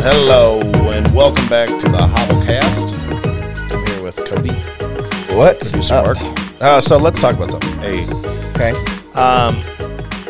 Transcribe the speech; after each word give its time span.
Hello 0.00 0.60
and 0.90 1.06
welcome 1.14 1.46
back 1.48 1.68
to 1.68 1.88
the 1.88 1.98
HOTLCast. 1.98 2.98
I'm 3.70 3.86
here 3.86 4.02
with 4.02 4.16
Cody, 4.24 4.54
What's 5.34 5.72
producer 5.72 5.94
up? 5.94 6.16
Mark. 6.16 6.60
Uh, 6.60 6.80
so 6.80 6.96
let's 6.96 7.20
talk 7.20 7.34
about 7.36 7.50
something. 7.50 7.78
Hey, 7.80 8.06
Okay. 8.54 8.72
Um, 9.14 9.62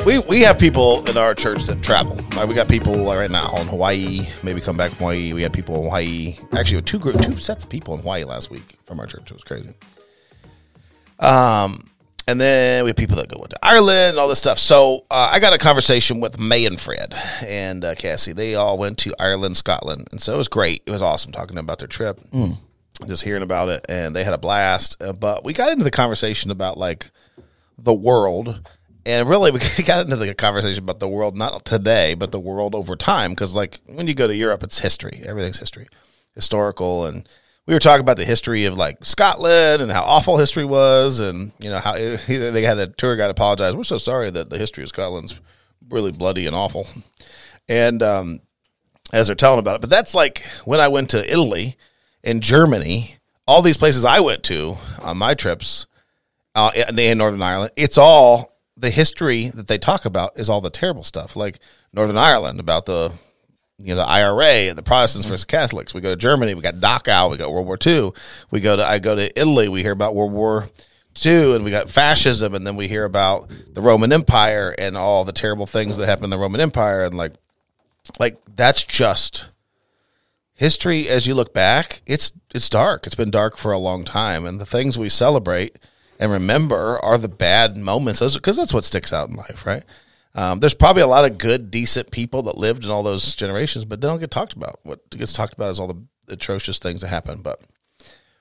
we 0.05 0.19
we 0.21 0.41
have 0.41 0.59
people 0.59 1.07
in 1.09 1.17
our 1.17 1.35
church 1.35 1.65
that 1.65 1.83
travel. 1.83 2.17
Like, 2.37 2.49
we 2.49 2.55
got 2.55 2.69
people 2.69 3.05
right 3.05 3.31
now 3.31 3.55
in 3.57 3.67
Hawaii. 3.69 4.27
Maybe 4.43 4.61
come 4.61 4.77
back 4.77 4.91
from 4.91 4.99
Hawaii. 4.99 5.33
We 5.33 5.43
had 5.43 5.53
people 5.53 5.77
in 5.77 5.83
Hawaii. 5.85 6.37
Actually, 6.57 6.83
two 6.83 6.99
group, 6.99 7.21
two 7.21 7.39
sets 7.39 7.65
of 7.65 7.71
people 7.71 7.95
in 7.95 8.01
Hawaii 8.01 8.25
last 8.25 8.51
week 8.51 8.79
from 8.85 9.01
our 9.01 9.07
church. 9.07 9.31
It 9.31 9.35
was 9.35 9.45
crazy. 9.45 9.75
Um, 11.19 11.91
and 12.29 12.39
then 12.39 12.85
we 12.85 12.91
have 12.91 12.97
people 12.97 13.17
that 13.17 13.29
go 13.29 13.43
into 13.43 13.59
Ireland 13.63 14.11
and 14.11 14.19
all 14.19 14.29
this 14.29 14.39
stuff. 14.39 14.59
So 14.59 15.07
uh, 15.11 15.31
I 15.33 15.41
got 15.41 15.55
a 15.55 15.59
conversation 15.59 16.21
with 16.21 16.39
May 16.39 16.67
and 16.67 16.79
Fred 16.79 17.15
and 17.47 17.83
uh, 17.83 17.95
Cassie. 17.95 18.35
They 18.35 18.55
all 18.55 18.77
went 18.77 18.99
to 18.99 19.15
Ireland, 19.19 19.57
Scotland, 19.57 20.09
and 20.11 20.21
so 20.21 20.35
it 20.35 20.37
was 20.37 20.47
great. 20.47 20.83
It 20.85 20.91
was 20.91 21.01
awesome 21.01 21.33
talking 21.33 21.49
to 21.49 21.55
them 21.55 21.65
about 21.65 21.79
their 21.79 21.89
trip, 21.89 22.21
just 23.07 23.23
hearing 23.23 23.43
about 23.43 23.71
it, 23.71 23.87
and 23.89 24.15
they 24.15 24.25
had 24.25 24.35
a 24.35 24.39
blast. 24.39 25.03
Uh, 25.03 25.15
but 25.15 25.43
we 25.43 25.55
got 25.55 25.73
into 25.73 25.85
the 25.85 25.91
conversation 25.91 26.51
about 26.51 26.77
like 26.77 27.11
the 27.79 27.95
world. 27.95 28.69
And 29.07 29.27
really, 29.27 29.51
we 29.79 29.85
got 29.85 30.05
into 30.05 30.17
the 30.17 30.35
conversation 30.35 30.85
about 30.85 31.01
the 31.01 31.09
world, 31.09 31.35
not 31.35 31.65
today, 31.65 32.13
but 32.13 32.31
the 32.31 32.39
world 32.39 32.75
over 32.75 32.95
time. 32.95 33.31
Because, 33.31 33.55
like, 33.55 33.79
when 33.87 34.07
you 34.07 34.13
go 34.13 34.27
to 34.27 34.37
Europe, 34.37 34.63
it's 34.63 34.81
history. 34.81 35.23
Everything's 35.25 35.61
history, 35.61 35.89
historical. 36.35 37.07
And 37.07 37.27
we 37.69 37.75
were 37.75 37.81
talking 37.81 38.01
about 38.01 38.17
the 38.17 38.25
history 38.25 38.65
of, 38.65 38.79
like, 38.79 39.05
Scotland 39.05 39.83
and 39.83 39.93
how 39.93 40.03
awful 40.03 40.39
history 40.39 40.65
was. 40.65 41.21
And, 41.21 41.53
you 41.61 41.69
know, 41.69 41.77
how 41.77 41.93
they 42.27 42.63
had 42.63 42.79
a 42.79 42.87
tour 42.87 43.15
guide 43.15 43.31
apologize. 43.31 43.77
We're 43.77 43.85
so 43.85 43.99
sorry 43.99 44.31
that 44.31 44.49
the 44.49 44.57
history 44.57 44.85
of 44.85 44.89
Scotland's 44.89 45.39
really 45.91 46.11
bloody 46.11 46.47
and 46.47 46.57
awful. 46.57 46.87
And 47.69 48.03
um, 48.03 48.41
as 49.13 49.27
they're 49.27 49.37
telling 49.37 49.59
about 49.59 49.77
it, 49.77 49.81
but 49.83 49.91
that's 49.91 50.15
like 50.15 50.47
when 50.65 50.81
I 50.81 50.89
went 50.89 51.11
to 51.11 51.31
Italy 51.31 51.77
and 52.25 52.43
Germany, 52.43 53.17
all 53.47 53.61
these 53.61 53.77
places 53.77 54.07
I 54.07 54.21
went 54.21 54.45
to 54.45 54.79
on 55.03 55.19
my 55.19 55.35
trips 55.35 55.87
uh, 56.55 56.71
in 56.75 57.19
Northern 57.19 57.43
Ireland, 57.43 57.73
it's 57.77 57.99
all 57.99 58.59
the 58.79 58.89
history 58.89 59.49
that 59.49 59.67
they 59.67 59.77
talk 59.77 60.07
about 60.07 60.39
is 60.39 60.49
all 60.49 60.63
the 60.63 60.71
terrible 60.71 61.05
stuff, 61.05 61.37
like 61.37 61.59
Northern 61.93 62.17
Ireland 62.17 62.61
about 62.61 62.87
the 62.87 63.13
you 63.79 63.95
know 63.95 63.97
the 63.97 64.07
IRA 64.07 64.69
and 64.69 64.77
the 64.77 64.83
Protestants 64.83 65.27
mm-hmm. 65.27 65.35
versus 65.35 65.45
Catholics. 65.45 65.95
We 65.95 66.01
go 66.01 66.11
to 66.11 66.17
Germany, 66.17 66.55
we 66.55 66.63
got 66.63 66.77
Dachau, 66.77 67.31
we 67.31 67.37
got 67.37 67.53
World 67.53 67.67
War 67.67 67.79
II. 67.85 68.13
We 68.51 68.61
go 68.61 68.77
to 68.77 68.85
I 68.85 68.99
go 68.99 69.15
to 69.15 69.41
Italy, 69.41 69.69
we 69.69 69.83
hear 69.83 69.93
about 69.93 70.15
World 70.15 70.33
War 70.33 70.69
II, 71.25 71.55
and 71.55 71.65
we 71.65 71.71
got 71.71 71.89
fascism, 71.89 72.55
and 72.55 72.67
then 72.67 72.77
we 72.77 72.89
hear 72.89 73.05
about 73.05 73.51
the 73.73 73.81
Roman 73.81 74.13
Empire 74.13 74.75
and 74.79 74.97
all 74.97 75.25
the 75.25 75.33
terrible 75.33 75.67
things 75.67 75.97
that 75.97 76.07
happened 76.07 76.25
in 76.25 76.31
the 76.31 76.39
Roman 76.39 76.61
Empire, 76.61 77.05
and 77.05 77.17
like 77.17 77.33
like 78.19 78.39
that's 78.57 78.85
just 78.85 79.47
history 80.55 81.09
as 81.09 81.27
you 81.27 81.35
look 81.35 81.53
back 81.55 82.03
it's 82.05 82.33
it's 82.53 82.69
dark 82.69 83.07
it's 83.07 83.15
been 83.15 83.31
dark 83.31 83.57
for 83.57 83.73
a 83.73 83.79
long 83.79 84.05
time 84.05 84.45
and 84.45 84.61
the 84.61 84.67
things 84.67 84.99
we 84.99 85.09
celebrate 85.09 85.79
and 86.19 86.33
remember 86.33 86.99
are 86.99 87.17
the 87.17 87.29
bad 87.29 87.77
moments 87.77 88.21
because 88.35 88.57
that's 88.57 88.75
what 88.75 88.83
sticks 88.83 89.13
out 89.13 89.29
in 89.29 89.37
life 89.37 89.65
right 89.65 89.85
um, 90.39 90.61
there's 90.61 90.75
probably 90.75 91.03
a 91.03 91.07
lot 91.09 91.25
of 91.25 91.37
good 91.37 91.69
decent 91.69 92.13
people 92.13 92.43
that 92.45 92.57
lived 92.57 92.85
in 92.85 92.91
all 92.91 93.03
those 93.03 93.35
generations 93.35 93.85
but 93.85 94.01
they 94.01 94.07
don't 94.07 94.21
get 94.21 94.31
talked 94.31 94.53
about 94.53 94.79
what 94.85 95.11
gets 95.11 95.33
talked 95.33 95.53
about 95.53 95.71
is 95.71 95.81
all 95.81 95.89
the 95.89 96.01
atrocious 96.33 96.79
things 96.79 97.01
that 97.01 97.09
happen 97.09 97.41
but 97.43 97.61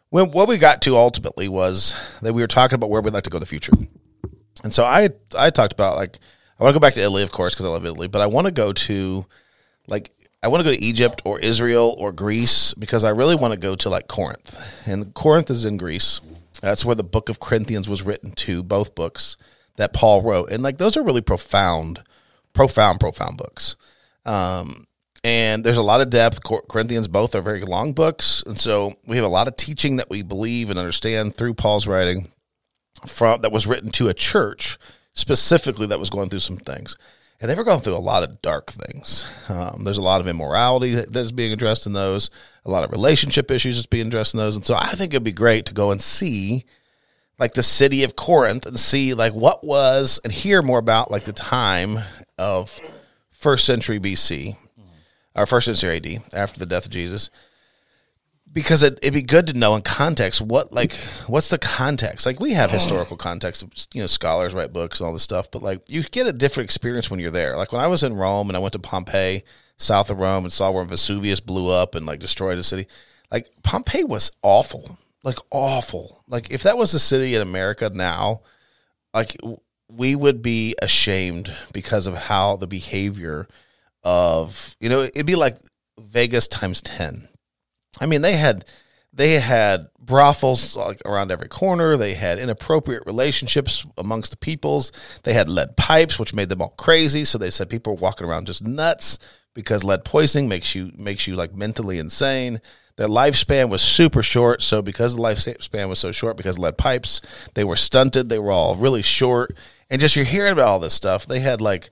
when, 0.09 0.31
what 0.31 0.47
we 0.47 0.57
got 0.57 0.81
to 0.83 0.95
ultimately 0.95 1.47
was 1.47 1.95
that 2.21 2.33
we 2.33 2.41
were 2.41 2.47
talking 2.47 2.75
about 2.75 2.89
where 2.89 3.01
we'd 3.01 3.13
like 3.13 3.23
to 3.23 3.29
go 3.29 3.37
in 3.37 3.41
the 3.41 3.47
future 3.47 3.73
and 4.63 4.73
so 4.73 4.85
i 4.85 5.09
i 5.37 5.49
talked 5.49 5.73
about 5.73 5.97
like 5.97 6.19
i 6.59 6.63
want 6.63 6.73
to 6.73 6.79
go 6.79 6.81
back 6.81 6.93
to 6.93 7.01
italy 7.01 7.23
of 7.23 7.31
course 7.31 7.55
because 7.55 7.65
i 7.65 7.69
love 7.69 7.85
italy 7.85 8.07
but 8.07 8.21
i 8.21 8.27
want 8.27 8.45
to 8.45 8.51
go 8.51 8.71
to 8.71 9.25
like 9.87 10.13
I 10.43 10.49
want 10.49 10.63
to 10.63 10.69
go 10.69 10.77
to 10.77 10.83
Egypt 10.83 11.23
or 11.25 11.39
Israel 11.39 11.95
or 11.97 12.11
Greece 12.11 12.75
because 12.75 13.03
I 13.03 13.09
really 13.09 13.35
want 13.35 13.53
to 13.55 13.59
go 13.59 13.75
to 13.75 13.89
like 13.89 14.07
Corinth. 14.07 14.55
And 14.85 15.11
Corinth 15.15 15.49
is 15.49 15.65
in 15.65 15.77
Greece. 15.77 16.21
That's 16.61 16.85
where 16.85 16.95
the 16.95 17.03
book 17.03 17.29
of 17.29 17.39
Corinthians 17.39 17.89
was 17.89 18.03
written 18.03 18.31
to, 18.33 18.61
both 18.61 18.93
books 18.93 19.35
that 19.77 19.93
Paul 19.93 20.21
wrote. 20.21 20.51
And 20.51 20.61
like 20.61 20.77
those 20.77 20.97
are 20.97 21.03
really 21.03 21.21
profound, 21.21 22.03
profound, 22.53 22.99
profound 22.99 23.37
books. 23.37 23.75
Um, 24.25 24.87
and 25.23 25.63
there's 25.63 25.77
a 25.77 25.83
lot 25.83 26.01
of 26.01 26.09
depth. 26.09 26.41
Corinthians 26.43 27.07
both 27.07 27.33
are 27.33 27.41
very 27.41 27.61
long 27.61 27.93
books. 27.93 28.43
And 28.45 28.59
so 28.59 28.95
we 29.07 29.15
have 29.15 29.25
a 29.25 29.29
lot 29.29 29.47
of 29.47 29.57
teaching 29.57 29.97
that 29.97 30.09
we 30.09 30.21
believe 30.21 30.69
and 30.69 30.77
understand 30.77 31.35
through 31.35 31.55
Paul's 31.55 31.87
writing 31.87 32.31
from 33.05 33.41
that 33.41 33.51
was 33.51 33.67
written 33.67 33.91
to 33.91 34.09
a 34.09 34.13
church 34.13 34.77
specifically 35.13 35.87
that 35.87 35.99
was 35.99 36.09
going 36.09 36.29
through 36.29 36.39
some 36.39 36.57
things 36.57 36.95
and 37.39 37.49
they 37.49 37.55
were 37.55 37.63
going 37.63 37.81
through 37.81 37.95
a 37.95 37.99
lot 37.99 38.23
of 38.23 38.41
dark 38.41 38.71
things. 38.71 39.25
Um, 39.47 39.83
there's 39.83 39.97
a 39.97 40.01
lot 40.01 40.21
of 40.21 40.27
immorality 40.27 40.95
that, 40.95 41.13
that's 41.13 41.31
being 41.31 41.53
addressed 41.53 41.85
in 41.85 41.93
those, 41.93 42.29
a 42.65 42.71
lot 42.71 42.83
of 42.83 42.91
relationship 42.91 43.51
issues 43.51 43.77
that's 43.77 43.85
being 43.85 44.07
addressed 44.07 44.33
in 44.33 44.39
those, 44.39 44.55
and 44.55 44.65
so 44.65 44.75
I 44.75 44.91
think 44.93 45.13
it'd 45.13 45.23
be 45.23 45.31
great 45.31 45.65
to 45.67 45.73
go 45.73 45.91
and 45.91 46.01
see, 46.01 46.65
like 47.39 47.53
the 47.53 47.63
city 47.63 48.03
of 48.03 48.15
Corinth, 48.15 48.65
and 48.65 48.79
see 48.79 49.13
like 49.13 49.33
what 49.33 49.63
was 49.63 50.19
and 50.23 50.33
hear 50.33 50.61
more 50.61 50.79
about 50.79 51.11
like 51.11 51.23
the 51.23 51.33
time 51.33 51.99
of 52.37 52.79
first 53.31 53.65
century 53.65 53.99
BC, 53.99 54.55
or 55.35 55.45
first 55.45 55.65
century 55.65 55.97
AD, 55.97 56.23
after 56.33 56.59
the 56.59 56.65
death 56.65 56.85
of 56.85 56.91
Jesus. 56.91 57.29
Because 58.51 58.81
it, 58.81 58.97
it'd 59.03 59.13
be 59.13 59.21
good 59.21 59.47
to 59.47 59.53
know 59.53 59.75
in 59.75 59.81
context 59.83 60.41
what 60.41 60.71
like 60.71 60.93
what's 61.27 61.49
the 61.49 61.59
context? 61.59 62.25
Like 62.25 62.39
we 62.39 62.53
have 62.53 62.71
historical 62.71 63.17
context 63.17 63.63
you 63.93 64.01
know 64.01 64.07
scholars 64.07 64.53
write 64.53 64.73
books 64.73 64.99
and 64.99 65.05
all 65.05 65.13
this 65.13 65.21
stuff 65.21 65.51
but 65.51 65.61
like 65.61 65.81
you 65.89 66.01
get 66.03 66.27
a 66.27 66.33
different 66.33 66.65
experience 66.65 67.11
when 67.11 67.19
you're 67.19 67.29
there. 67.29 67.55
Like 67.55 67.71
when 67.71 67.81
I 67.81 67.87
was 67.87 68.03
in 68.03 68.15
Rome 68.15 68.49
and 68.49 68.57
I 68.57 68.59
went 68.59 68.73
to 68.73 68.79
Pompeii 68.79 69.43
south 69.77 70.09
of 70.09 70.17
Rome 70.17 70.43
and 70.43 70.51
saw 70.51 70.71
where 70.71 70.85
Vesuvius 70.85 71.39
blew 71.39 71.69
up 71.69 71.93
and 71.93 72.05
like 72.05 72.19
destroyed 72.19 72.57
the 72.57 72.63
city 72.63 72.87
like 73.31 73.49
Pompeii 73.63 74.03
was 74.03 74.31
awful 74.41 74.97
like 75.23 75.39
awful 75.51 76.23
like 76.27 76.51
if 76.51 76.63
that 76.63 76.77
was 76.77 76.93
a 76.93 76.99
city 76.99 77.35
in 77.35 77.41
America 77.41 77.89
now 77.93 78.41
like 79.13 79.35
we 79.89 80.15
would 80.15 80.41
be 80.41 80.75
ashamed 80.81 81.51
because 81.73 82.07
of 82.07 82.15
how 82.15 82.55
the 82.55 82.67
behavior 82.67 83.47
of 84.03 84.75
you 84.79 84.89
know 84.89 85.01
it'd 85.01 85.25
be 85.25 85.35
like 85.35 85.57
Vegas 85.99 86.47
times 86.47 86.81
10 86.81 87.27
I 87.99 88.05
mean, 88.05 88.21
they 88.21 88.33
had 88.33 88.65
they 89.13 89.39
had 89.39 89.87
brothels 89.99 90.75
like 90.75 91.01
around 91.05 91.31
every 91.31 91.47
corner. 91.47 91.97
They 91.97 92.13
had 92.13 92.39
inappropriate 92.39 93.03
relationships 93.05 93.85
amongst 93.97 94.31
the 94.31 94.37
peoples. 94.37 94.91
They 95.23 95.33
had 95.33 95.49
lead 95.49 95.75
pipes, 95.77 96.19
which 96.19 96.33
made 96.33 96.49
them 96.49 96.61
all 96.61 96.75
crazy. 96.77 97.25
So 97.25 97.37
they 97.37 97.49
said 97.49 97.69
people 97.69 97.95
were 97.95 98.01
walking 98.01 98.27
around 98.27 98.47
just 98.47 98.63
nuts 98.63 99.17
because 99.53 99.83
lead 99.83 100.05
poisoning 100.05 100.47
makes 100.47 100.75
you 100.75 100.91
makes 100.95 101.27
you 101.27 101.35
like 101.35 101.55
mentally 101.55 101.97
insane. 101.97 102.59
Their 102.97 103.07
lifespan 103.07 103.69
was 103.69 103.81
super 103.81 104.23
short. 104.23 104.61
So 104.61 104.81
because 104.81 105.15
the 105.15 105.21
lifespan 105.21 105.87
was 105.87 105.99
so 105.99 106.11
short, 106.11 106.35
because 106.35 106.59
lead 106.59 106.77
pipes, 106.77 107.21
they 107.53 107.63
were 107.63 107.75
stunted. 107.75 108.27
They 108.27 108.39
were 108.39 108.51
all 108.51 108.75
really 108.75 109.03
short. 109.03 109.55
And 109.89 110.01
just 110.01 110.15
you're 110.15 110.25
hearing 110.25 110.51
about 110.51 110.67
all 110.67 110.79
this 110.79 110.93
stuff. 110.93 111.25
They 111.25 111.39
had 111.39 111.61
like 111.61 111.89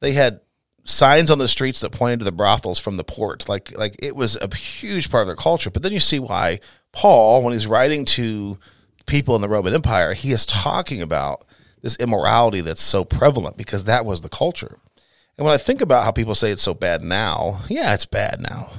they 0.00 0.12
had 0.12 0.40
signs 0.84 1.30
on 1.30 1.38
the 1.38 1.48
streets 1.48 1.80
that 1.80 1.92
pointed 1.92 2.18
to 2.20 2.24
the 2.24 2.32
brothels 2.32 2.78
from 2.78 2.96
the 2.96 3.04
port. 3.04 3.48
Like 3.48 3.76
like 3.76 3.96
it 4.02 4.14
was 4.14 4.36
a 4.36 4.54
huge 4.54 5.10
part 5.10 5.22
of 5.22 5.26
their 5.26 5.36
culture. 5.36 5.70
But 5.70 5.82
then 5.82 5.92
you 5.92 6.00
see 6.00 6.20
why 6.20 6.60
Paul, 6.92 7.42
when 7.42 7.54
he's 7.54 7.66
writing 7.66 8.04
to 8.06 8.58
people 9.06 9.34
in 9.34 9.40
the 9.40 9.48
Roman 9.48 9.74
Empire, 9.74 10.12
he 10.12 10.32
is 10.32 10.44
talking 10.44 11.00
about 11.00 11.44
this 11.80 11.96
immorality 11.96 12.60
that's 12.60 12.82
so 12.82 13.04
prevalent 13.04 13.56
because 13.56 13.84
that 13.84 14.04
was 14.04 14.20
the 14.20 14.28
culture. 14.28 14.76
And 15.38 15.46
when 15.46 15.54
I 15.54 15.58
think 15.58 15.80
about 15.80 16.04
how 16.04 16.12
people 16.12 16.34
say 16.34 16.52
it's 16.52 16.62
so 16.62 16.74
bad 16.74 17.00
now, 17.00 17.62
yeah, 17.68 17.94
it's 17.94 18.06
bad 18.06 18.40
now. 18.40 18.70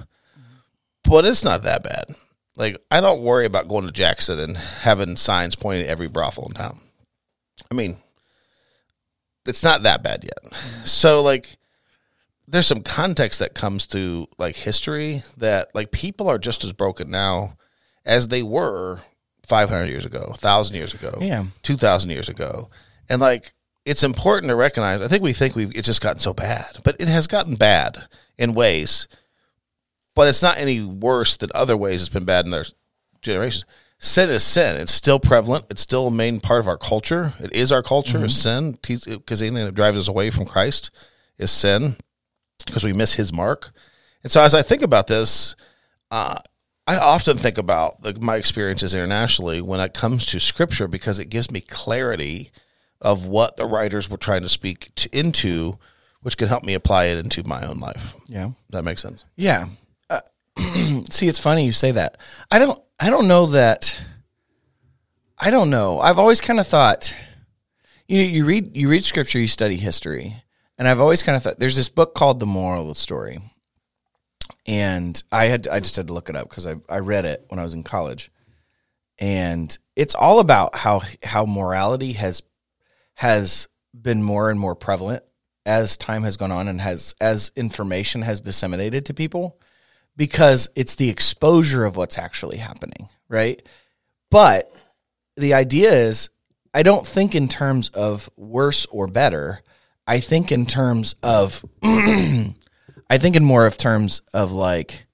But 1.04 1.26
it's 1.26 1.44
not 1.44 1.64
that 1.64 1.84
bad. 1.84 2.16
Like 2.56 2.78
I 2.92 3.02
don't 3.02 3.22
worry 3.22 3.46
about 3.46 3.68
going 3.68 3.86
to 3.86 3.92
Jackson 3.92 4.40
and 4.40 4.58
having 4.58 5.16
signs 5.18 5.56
pointing 5.56 5.86
to 5.86 5.90
every 5.90 6.08
brothel 6.08 6.46
in 6.48 6.54
town. 6.54 6.80
I 7.72 7.76
mean, 7.76 7.98
it's 9.46 9.64
not 9.64 9.84
that 9.84 10.04
bad 10.04 10.24
yet. 10.24 10.54
So 10.88 11.22
like 11.22 11.58
there's 12.48 12.68
some 12.68 12.82
context 12.82 13.40
that 13.40 13.54
comes 13.56 13.88
to 13.88 14.28
like 14.38 14.56
history 14.56 15.24
that 15.38 15.74
like 15.74 15.92
people 15.92 16.30
are 16.30 16.38
just 16.38 16.64
as 16.64 16.74
broken 16.74 17.10
now 17.10 17.58
as 18.06 18.28
they 18.28 18.44
were 18.44 19.00
500 19.48 19.86
years 19.90 20.06
ago, 20.06 20.26
1000 20.30 20.76
years 20.76 20.94
ago, 20.94 21.18
Yeah. 21.22 21.46
2000 21.64 22.10
years 22.10 22.30
ago. 22.30 22.70
And 23.10 23.20
like 23.22 23.54
it's 23.86 24.04
important 24.04 24.50
to 24.50 24.56
recognize 24.56 25.02
I 25.02 25.08
think 25.08 25.24
we 25.24 25.34
think 25.34 25.56
we 25.56 25.64
have 25.64 25.76
it's 25.76 25.88
just 25.88 26.02
gotten 26.02 26.20
so 26.20 26.34
bad, 26.34 26.78
but 26.84 26.96
it 27.00 27.08
has 27.08 27.28
gotten 27.28 27.56
bad 27.56 28.04
in 28.38 28.54
ways 28.54 29.08
but 30.16 30.28
it's 30.28 30.42
not 30.42 30.58
any 30.58 30.82
worse 30.82 31.38
than 31.38 31.50
other 31.54 31.78
ways 31.78 32.02
it's 32.02 32.10
been 32.10 32.26
bad 32.26 32.46
in 32.46 32.52
their 32.52 32.66
generations. 33.22 33.66
Sin 34.00 34.30
is 34.30 34.44
sin. 34.44 34.80
It's 34.82 34.94
still 34.94 35.20
prevalent. 35.20 35.66
It's 35.70 35.82
still 35.82 36.08
a 36.08 36.12
main 36.12 36.42
part 36.42 36.60
of 36.60 36.68
our 36.68 36.78
culture. 36.78 37.34
It 37.40 37.54
is 37.54 37.72
our 37.72 37.82
culture. 37.82 38.26
Is 38.26 38.42
sin 38.42 38.78
because 38.82 39.42
anything 39.42 39.66
that 39.66 39.76
drives 39.76 39.98
us 39.98 40.10
away 40.10 40.30
from 40.30 40.46
Christ 40.46 40.92
is 41.38 41.52
sin 41.52 41.96
because 42.66 42.84
we 42.84 42.92
miss 42.92 43.14
His 43.14 43.32
mark. 43.32 43.72
And 44.22 44.32
so, 44.32 44.42
as 44.42 44.54
I 44.54 44.62
think 44.62 44.82
about 44.82 45.08
this, 45.08 45.56
uh, 46.12 46.38
I 46.86 46.98
often 46.98 47.38
think 47.38 47.58
about 47.58 48.04
like, 48.04 48.22
my 48.22 48.36
experiences 48.36 48.94
internationally 48.94 49.62
when 49.62 49.80
it 49.80 49.94
comes 49.94 50.26
to 50.28 50.40
Scripture 50.40 50.88
because 50.88 51.18
it 51.18 51.30
gives 51.30 51.50
me 51.50 51.62
clarity 51.62 52.52
of 53.02 53.26
what 53.26 53.56
the 53.58 53.66
writers 53.66 54.10
were 54.10 54.18
trying 54.18 54.42
to 54.42 54.50
speak 54.50 54.94
to, 54.96 55.18
into, 55.18 55.78
which 56.22 56.38
can 56.38 56.48
help 56.48 56.64
me 56.64 56.74
apply 56.74 57.06
it 57.06 57.18
into 57.18 57.48
my 57.48 57.66
own 57.66 57.80
life. 57.80 58.16
Yeah. 58.28 58.52
That 58.70 58.84
makes 58.84 59.02
sense. 59.02 59.24
Yeah. 59.36 59.68
see, 61.10 61.28
it's 61.28 61.40
funny 61.40 61.66
you 61.66 61.72
say 61.72 61.92
that. 61.92 62.18
I 62.50 62.60
don't. 62.60 62.80
I 63.00 63.10
don't 63.10 63.28
know 63.28 63.48
that. 63.48 63.98
I 65.38 65.52
don't 65.52 65.70
know. 65.70 66.00
I've 66.00 66.20
always 66.20 66.42
kind 66.42 66.60
of 66.60 66.68
thought. 66.68 67.16
You 68.08 68.22
you 68.22 68.46
read 68.46 68.76
you 68.76 68.90
read 68.90 69.04
scripture, 69.04 69.40
you 69.40 69.48
study 69.48 69.76
history, 69.76 70.36
and 70.78 70.88
I've 70.88 71.00
always 71.00 71.24
kind 71.24 71.36
of 71.36 71.44
thought 71.44 71.60
there's 71.60 71.76
this 71.76 71.90
book 71.90 72.14
called 72.16 72.40
The 72.40 72.46
Moral 72.46 72.84
of 72.84 72.88
the 72.90 72.96
Story, 72.96 73.40
and 74.66 75.22
I 75.32 75.46
had 75.46 75.68
I 75.68 75.80
just 75.80 75.96
had 75.96 76.08
to 76.08 76.14
look 76.14 76.30
it 76.30 76.36
up 76.36 76.50
because 76.50 76.66
I 76.66 76.76
I 76.90 77.00
read 77.00 77.26
it 77.26 77.46
when 77.50 77.60
I 77.60 77.64
was 77.64 77.74
in 77.74 77.84
college, 77.84 78.32
and 79.20 79.76
it's 79.96 80.16
all 80.16 80.40
about 80.40 80.76
how 80.76 81.02
how 81.24 81.46
morality 81.46 82.14
has 82.14 82.42
has 83.16 83.68
been 84.00 84.24
more 84.24 84.50
and 84.50 84.60
more 84.60 84.76
prevalent 84.76 85.24
as 85.66 85.98
time 85.98 86.24
has 86.24 86.36
gone 86.36 86.52
on 86.52 86.68
and 86.68 86.82
has 86.82 87.16
as 87.22 87.52
information 87.56 88.22
has 88.24 88.42
disseminated 88.42 89.06
to 89.06 89.14
people 89.14 89.60
because 90.16 90.70
it's 90.76 90.96
the 90.96 91.10
exposure 91.10 91.86
of 91.86 91.96
what's 91.96 92.18
actually 92.18 92.58
happening, 92.58 93.10
right? 93.28 93.62
But 94.30 94.74
the 95.36 95.54
idea 95.54 95.92
is 95.92 96.30
I 96.74 96.84
don't 96.84 97.06
think 97.06 97.36
in 97.36 97.48
terms 97.48 97.90
of 97.90 98.30
worse 98.36 98.86
or 98.88 99.08
better. 99.08 99.62
I 100.08 100.20
think 100.20 100.52
in 100.52 100.66
terms 100.66 101.16
of 101.24 101.64
I 101.84 103.18
think 103.18 103.36
in 103.36 103.44
more 103.44 103.66
of 103.66 103.78
terms 103.78 104.22
of 104.34 104.52
like 104.52 105.06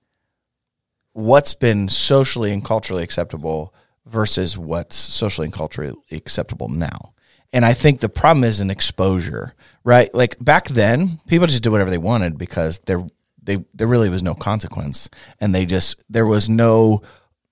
what's 1.13 1.54
been 1.54 1.90
socially 1.90 2.51
and 2.51 2.63
culturally 2.63 3.04
acceptable 3.04 3.74
versus 4.06 4.57
what's 4.57 4.96
socially 4.96 5.46
and 5.46 5.54
culturally 5.54 5.96
acceptable 6.12 6.69
now. 6.69 7.13
And 7.51 7.66
I 7.66 7.74
think 7.74 8.00
the 8.00 8.10
problem 8.10 8.44
is 8.44 8.60
an 8.60 8.69
exposure, 8.69 9.54
right? 9.84 10.13
Like 10.13 10.38
back 10.40 10.68
then, 10.68 11.19
people 11.28 11.48
just 11.48 11.63
did 11.63 11.69
whatever 11.69 11.90
they 11.90 11.98
wanted 11.98 12.38
because 12.38 12.80
there 12.81 13.06
they 13.44 13.63
there 13.74 13.88
really 13.88 14.09
was 14.09 14.24
no 14.24 14.36
consequence, 14.36 15.09
and 15.39 15.53
they 15.53 15.65
just 15.65 16.03
there 16.09 16.25
was 16.25 16.50
no 16.50 17.01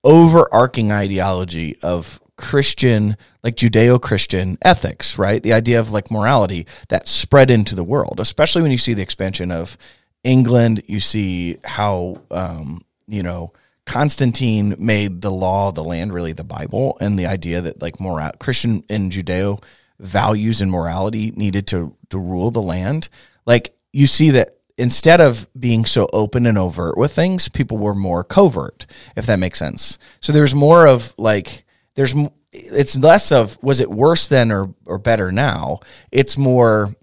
overarching 0.03 0.91
ideology 0.91 1.77
of 1.81 2.21
Christian, 2.37 3.17
like 3.43 3.55
Judeo 3.55 4.01
Christian 4.01 4.57
ethics, 4.61 5.17
right? 5.17 5.41
The 5.41 5.53
idea 5.53 5.79
of 5.79 5.91
like 5.91 6.11
morality 6.11 6.67
that 6.89 7.07
spread 7.07 7.49
into 7.49 7.75
the 7.75 7.83
world, 7.83 8.19
especially 8.19 8.61
when 8.61 8.71
you 8.71 8.77
see 8.77 8.93
the 8.93 9.01
expansion 9.01 9.51
of 9.51 9.77
England. 10.23 10.83
You 10.87 10.99
see 10.99 11.57
how 11.63 12.21
um, 12.31 12.81
you 13.07 13.23
know 13.23 13.53
Constantine 13.85 14.75
made 14.77 15.21
the 15.21 15.31
law 15.31 15.69
of 15.69 15.75
the 15.75 15.83
land 15.83 16.13
really 16.13 16.33
the 16.33 16.43
Bible, 16.43 16.97
and 17.01 17.17
the 17.17 17.25
idea 17.25 17.61
that 17.61 17.81
like 17.81 17.99
moral 17.99 18.31
Christian 18.39 18.83
and 18.89 19.11
Judeo 19.11 19.63
values 19.99 20.61
and 20.61 20.71
morality 20.71 21.31
needed 21.31 21.67
to 21.67 21.95
to 22.09 22.19
rule 22.19 22.51
the 22.51 22.61
land. 22.61 23.09
Like 23.45 23.75
you 23.93 24.05
see 24.05 24.31
that 24.31 24.56
instead 24.77 25.19
of 25.19 25.47
being 25.59 25.85
so 25.85 26.07
open 26.13 26.45
and 26.45 26.57
overt 26.57 26.97
with 26.97 27.11
things, 27.13 27.49
people 27.49 27.77
were 27.77 27.95
more 27.95 28.23
covert, 28.23 28.85
if 29.15 29.25
that 29.25 29.39
makes 29.39 29.59
sense. 29.59 29.97
So 30.21 30.31
there's 30.31 30.55
more 30.55 30.87
of 30.87 31.13
like 31.17 31.65
there's 31.95 32.15
it's 32.51 32.95
less 32.95 33.31
of 33.31 33.57
was 33.61 33.79
it 33.79 33.89
worse 33.89 34.27
then 34.27 34.51
or 34.51 34.73
or 34.85 34.97
better 34.97 35.31
now. 35.31 35.79
It's 36.11 36.37
more 36.37 36.95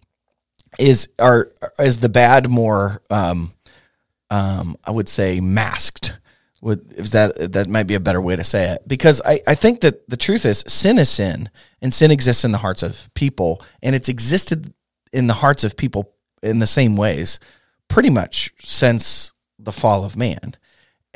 is 0.78 1.08
are 1.18 1.50
is 1.78 1.98
the 1.98 2.08
bad 2.08 2.48
more 2.48 3.02
um 3.10 3.54
um 4.30 4.76
I 4.84 4.90
would 4.90 5.08
say 5.08 5.40
masked 5.40 6.16
would 6.62 6.92
is 6.92 7.10
that 7.10 7.52
that 7.52 7.68
might 7.68 7.86
be 7.86 7.94
a 7.94 8.00
better 8.00 8.20
way 8.20 8.36
to 8.36 8.44
say 8.44 8.70
it 8.70 8.86
because 8.86 9.20
I, 9.24 9.40
I 9.46 9.54
think 9.54 9.82
that 9.82 10.08
the 10.08 10.16
truth 10.16 10.46
is 10.46 10.64
sin 10.66 10.98
is 10.98 11.10
sin 11.10 11.50
and 11.82 11.92
sin 11.92 12.10
exists 12.10 12.44
in 12.44 12.52
the 12.52 12.58
hearts 12.58 12.82
of 12.82 13.12
people 13.14 13.62
and 13.82 13.94
it's 13.94 14.08
existed 14.08 14.72
in 15.12 15.26
the 15.26 15.34
hearts 15.34 15.62
of 15.62 15.76
people 15.76 16.14
in 16.42 16.58
the 16.58 16.66
same 16.66 16.96
ways 16.96 17.38
pretty 17.94 18.10
much 18.10 18.52
since 18.60 19.32
the 19.58 19.72
fall 19.72 20.04
of 20.04 20.16
man 20.16 20.56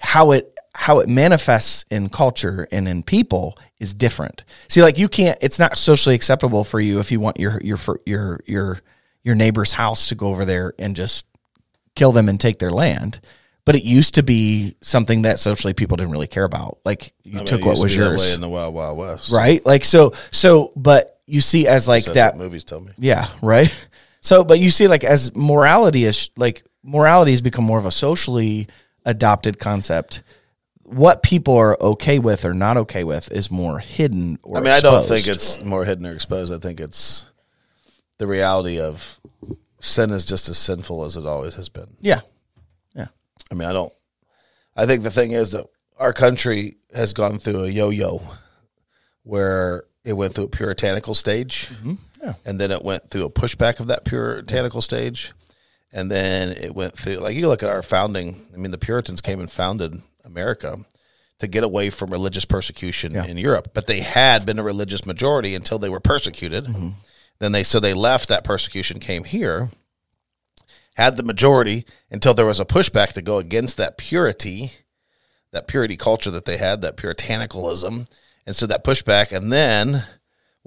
how 0.01 0.31
it 0.31 0.55
how 0.75 1.01
it 1.01 1.09
manifests 1.09 1.85
in 1.91 2.09
culture 2.09 2.69
and 2.71 2.87
in 2.87 3.03
people 3.03 3.59
is 3.81 3.93
different 3.93 4.45
see 4.69 4.81
like 4.81 4.97
you 4.97 5.09
can't 5.09 5.37
it's 5.43 5.59
not 5.59 5.77
socially 5.77 6.15
acceptable 6.15 6.63
for 6.63 6.79
you 6.79 7.01
if 7.01 7.11
you 7.11 7.19
want 7.19 7.39
your 7.39 7.61
your 7.63 7.79
your 8.07 8.41
your 8.47 8.81
your 9.25 9.35
neighbor's 9.35 9.73
house 9.73 10.07
to 10.07 10.15
go 10.15 10.29
over 10.29 10.45
there 10.45 10.73
and 10.79 10.95
just 10.95 11.27
kill 11.97 12.13
them 12.13 12.29
and 12.29 12.41
take 12.41 12.59
their 12.61 12.71
land 12.71 13.21
but 13.69 13.77
it 13.77 13.85
used 13.85 14.15
to 14.15 14.23
be 14.23 14.77
something 14.81 15.23
that 15.23 15.39
socially 15.39 15.75
people 15.75 15.99
didn't 15.99 16.13
really 16.13 16.27
care 16.27 16.45
about. 16.45 16.79
Like 16.87 17.13
you 17.23 17.33
I 17.33 17.37
mean, 17.37 17.47
took 17.47 17.67
what 17.67 17.79
was 17.79 17.95
yours 17.95 18.33
in 18.35 18.41
the 18.41 18.49
Wild 18.49 18.73
Wild 18.73 18.97
West, 18.97 19.31
right? 19.31 19.61
Like 19.67 19.85
so, 19.85 20.15
so, 20.31 20.73
but 20.75 21.21
you 21.27 21.43
see 21.43 21.67
as 21.67 21.87
like 21.87 22.07
that 22.07 22.39
movies 22.39 22.65
tell 22.65 22.81
me, 22.81 22.93
yeah, 22.97 23.29
right. 23.43 23.71
So, 24.20 24.44
but 24.44 24.59
you 24.59 24.70
see, 24.70 24.88
like 24.88 25.05
as 25.05 25.35
morality 25.35 26.05
is 26.05 26.31
like 26.37 26.65
morality 26.82 27.31
has 27.31 27.41
become 27.41 27.65
more 27.65 27.79
of 27.79 27.87
a 27.87 27.91
socially 27.91 28.69
adopted 29.05 29.59
concept. 29.59 30.23
What 30.85 31.23
people 31.23 31.55
are 31.56 31.76
okay 31.81 32.19
with 32.19 32.44
or 32.47 32.55
not 32.55 32.79
okay 32.79 33.05
with 33.05 33.31
is 33.31 33.50
more 33.50 33.79
hidden. 33.79 34.38
I 34.44 34.61
mean, 34.61 34.67
exposed. 34.69 34.87
I 34.87 34.91
don't 34.91 35.06
think 35.06 35.29
it's 35.29 35.62
more 35.62 35.85
hidden 35.85 36.06
or 36.06 36.15
exposed. 36.15 36.53
I 36.53 36.59
think 36.59 36.81
it's 36.81 37.29
the 38.17 38.26
reality 38.26 38.81
of 38.81 39.20
sin 39.81 40.11
is 40.11 40.25
just 40.25 40.49
as 40.49 40.59
sinful 40.59 41.05
as 41.05 41.17
it 41.17 41.26
always 41.26 41.55
has 41.55 41.69
been. 41.69 41.97
Yeah, 42.00 42.20
yeah. 42.94 43.09
I 43.50 43.55
mean, 43.55 43.69
I 43.69 43.73
don't. 43.73 43.93
I 44.76 44.87
think 44.87 45.03
the 45.03 45.11
thing 45.11 45.32
is 45.32 45.53
that 45.53 45.67
our 45.99 46.12
country 46.12 46.76
has 46.94 47.12
gone 47.12 47.38
through 47.38 47.65
a 47.65 47.69
yo-yo, 47.69 48.23
where 49.25 49.85
it 50.05 50.15
went 50.15 50.35
through 50.35 50.44
a 50.44 50.49
puritanical 50.49 51.15
stage, 51.15 51.69
mm-hmm. 51.69 51.94
Yeah. 52.23 52.35
and 52.44 52.61
then 52.61 52.70
it 52.70 52.85
went 52.85 53.11
through 53.11 53.25
a 53.25 53.31
pushback 53.31 53.81
of 53.81 53.87
that 53.88 54.05
puritanical 54.05 54.82
stage, 54.82 55.32
and 55.93 56.11
then 56.11 56.50
it 56.50 56.75
went 56.75 56.94
through. 56.94 57.17
Like 57.17 57.37
you 57.37 57.49
look 57.49 57.62
at 57.62 57.70
our 57.70 57.82
founding. 57.82 58.47
I 58.53 58.56
mean, 58.56 58.70
the 58.70 58.79
Puritans 58.79 59.20
came 59.20 59.41
and 59.41 59.50
founded 59.50 60.00
America 60.25 60.76
to 61.38 61.47
get 61.47 61.65
away 61.65 61.91
from 61.91 62.11
religious 62.11 62.44
persecution 62.44 63.12
yeah. 63.12 63.25
in 63.25 63.38
Europe, 63.38 63.70
but 63.73 63.87
they 63.87 64.00
had 64.00 64.44
been 64.44 64.59
a 64.59 64.62
religious 64.62 65.06
majority 65.06 65.55
until 65.55 65.79
they 65.79 65.88
were 65.88 66.00
persecuted. 66.00 66.65
Mm-hmm. 66.65 66.88
Then 67.38 67.53
they 67.53 67.62
so 67.62 67.79
they 67.79 67.94
left 67.94 68.29
that 68.29 68.44
persecution, 68.44 68.99
came 68.99 69.25
here, 69.25 69.70
had 70.94 71.17
the 71.17 71.23
majority 71.23 71.85
until 72.11 72.35
there 72.35 72.47
was 72.47 72.59
a 72.59 72.65
pushback 72.65 73.12
to 73.12 73.23
go 73.23 73.38
against 73.38 73.76
that 73.76 73.97
purity, 73.97 74.73
that 75.53 75.69
purity 75.69 75.97
culture 75.97 76.32
that 76.32 76.44
they 76.44 76.56
had, 76.56 76.82
that 76.82 76.97
puritanicalism. 76.97 78.09
And 78.44 78.56
so 78.56 78.67
that 78.67 78.82
pushback, 78.82 79.31
and 79.31 79.53
then 79.53 80.05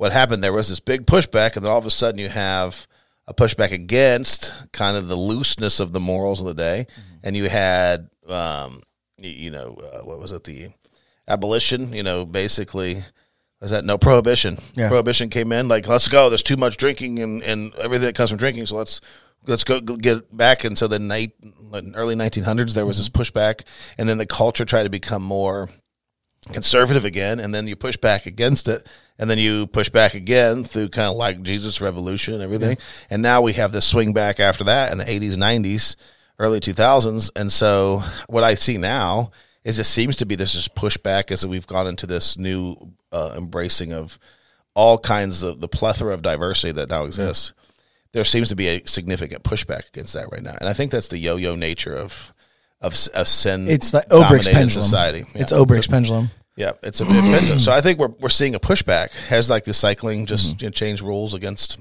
what 0.01 0.11
happened 0.11 0.43
there 0.43 0.51
was 0.51 0.67
this 0.67 0.79
big 0.79 1.05
pushback, 1.05 1.55
and 1.55 1.63
then 1.63 1.71
all 1.71 1.77
of 1.77 1.85
a 1.85 1.91
sudden 1.91 2.19
you 2.19 2.27
have 2.27 2.87
a 3.27 3.35
pushback 3.35 3.71
against 3.71 4.51
kind 4.73 4.97
of 4.97 5.07
the 5.07 5.15
looseness 5.15 5.79
of 5.79 5.93
the 5.93 5.99
morals 5.99 6.39
of 6.39 6.47
the 6.47 6.55
day. 6.55 6.87
Mm-hmm. 6.89 7.17
And 7.23 7.37
you 7.37 7.49
had, 7.49 8.09
um, 8.27 8.81
you, 9.19 9.29
you 9.29 9.51
know, 9.51 9.75
uh, 9.75 9.99
what 9.99 10.17
was 10.17 10.31
it? 10.31 10.43
The 10.43 10.69
abolition, 11.27 11.93
you 11.93 12.01
know, 12.01 12.25
basically 12.25 13.03
was 13.59 13.69
that 13.69 13.85
no 13.85 13.99
prohibition? 13.99 14.57
Yeah. 14.73 14.87
Prohibition 14.87 15.29
came 15.29 15.51
in 15.51 15.67
like 15.67 15.87
let's 15.87 16.07
go. 16.07 16.29
There's 16.29 16.41
too 16.41 16.57
much 16.57 16.77
drinking 16.77 17.19
and, 17.19 17.43
and 17.43 17.75
everything 17.75 18.07
that 18.07 18.15
comes 18.15 18.31
from 18.31 18.39
drinking. 18.39 18.65
So 18.65 18.77
let's 18.77 19.01
let's 19.45 19.63
go, 19.63 19.81
go 19.81 19.97
get 19.97 20.35
back 20.35 20.65
into 20.65 20.87
the 20.87 20.97
night 20.97 21.33
early 21.95 22.15
1900s 22.15 22.73
there 22.73 22.87
was 22.87 22.97
this 22.97 23.07
mm-hmm. 23.07 23.21
pushback 23.21 23.65
and 23.97 24.09
then 24.09 24.17
the 24.17 24.25
culture 24.25 24.65
tried 24.65 24.83
to 24.83 24.89
become 24.89 25.23
more 25.23 25.69
conservative 26.51 27.05
again 27.05 27.39
and 27.39 27.53
then 27.53 27.67
you 27.67 27.75
push 27.75 27.97
back 27.97 28.25
against 28.25 28.67
it 28.67 28.85
and 29.19 29.29
then 29.29 29.37
you 29.37 29.67
push 29.67 29.89
back 29.89 30.15
again 30.15 30.63
through 30.63 30.89
kind 30.89 31.07
of 31.07 31.15
like 31.15 31.41
jesus 31.43 31.79
revolution 31.79 32.33
and 32.33 32.43
everything. 32.43 32.77
Yeah. 32.77 33.05
and 33.11 33.21
now 33.21 33.41
we 33.41 33.53
have 33.53 33.71
this 33.71 33.85
swing 33.85 34.11
back 34.11 34.39
after 34.39 34.63
that 34.63 34.91
in 34.91 34.97
the 34.97 35.05
80s 35.05 35.35
90s 35.35 35.95
early 36.39 36.59
2000s 36.59 37.29
and 37.35 37.51
so 37.51 38.01
what 38.27 38.43
i 38.43 38.55
see 38.55 38.77
now 38.77 39.29
is 39.63 39.77
it 39.77 39.83
seems 39.83 40.17
to 40.17 40.25
be 40.25 40.35
this 40.35 40.55
is 40.55 40.67
pushback 40.67 41.29
as 41.29 41.45
we've 41.45 41.67
gone 41.67 41.85
into 41.85 42.07
this 42.07 42.37
new 42.37 42.75
uh, 43.11 43.35
embracing 43.37 43.93
of 43.93 44.17
all 44.73 44.97
kinds 44.97 45.43
of 45.43 45.59
the 45.61 45.67
plethora 45.67 46.13
of 46.13 46.21
diversity 46.21 46.71
that 46.71 46.89
now 46.89 47.05
exists. 47.05 47.53
There 48.13 48.25
seems 48.25 48.49
to 48.49 48.55
be 48.55 48.67
a 48.67 48.87
significant 48.87 49.43
pushback 49.43 49.87
against 49.89 50.13
that 50.13 50.31
right 50.31 50.43
now, 50.43 50.55
and 50.59 50.67
I 50.67 50.73
think 50.73 50.91
that's 50.91 51.07
the 51.07 51.17
yo-yo 51.17 51.55
nature 51.55 51.95
of 51.95 52.33
of, 52.81 52.95
of 53.13 53.27
sin. 53.27 53.67
It's 53.67 53.93
like 53.93 54.07
Obrich's 54.09 54.47
pendulum. 54.47 54.69
Society. 54.69 55.25
Yeah. 55.33 55.41
It's 55.41 55.51
Obrich's 55.51 55.87
pendulum. 55.87 56.29
Yeah, 56.55 56.73
it's 56.83 56.99
a 56.99 57.05
pendulum. 57.05 57.59
So 57.59 57.71
I 57.71 57.81
think 57.81 57.97
we're 57.97 58.13
we're 58.19 58.29
seeing 58.29 58.55
a 58.55 58.59
pushback. 58.59 59.11
Has 59.27 59.49
like 59.49 59.63
the 59.63 59.73
cycling 59.73 60.25
just 60.25 60.53
mm-hmm. 60.53 60.63
you 60.63 60.67
know, 60.67 60.71
changed 60.71 61.01
rules 61.01 61.33
against 61.33 61.79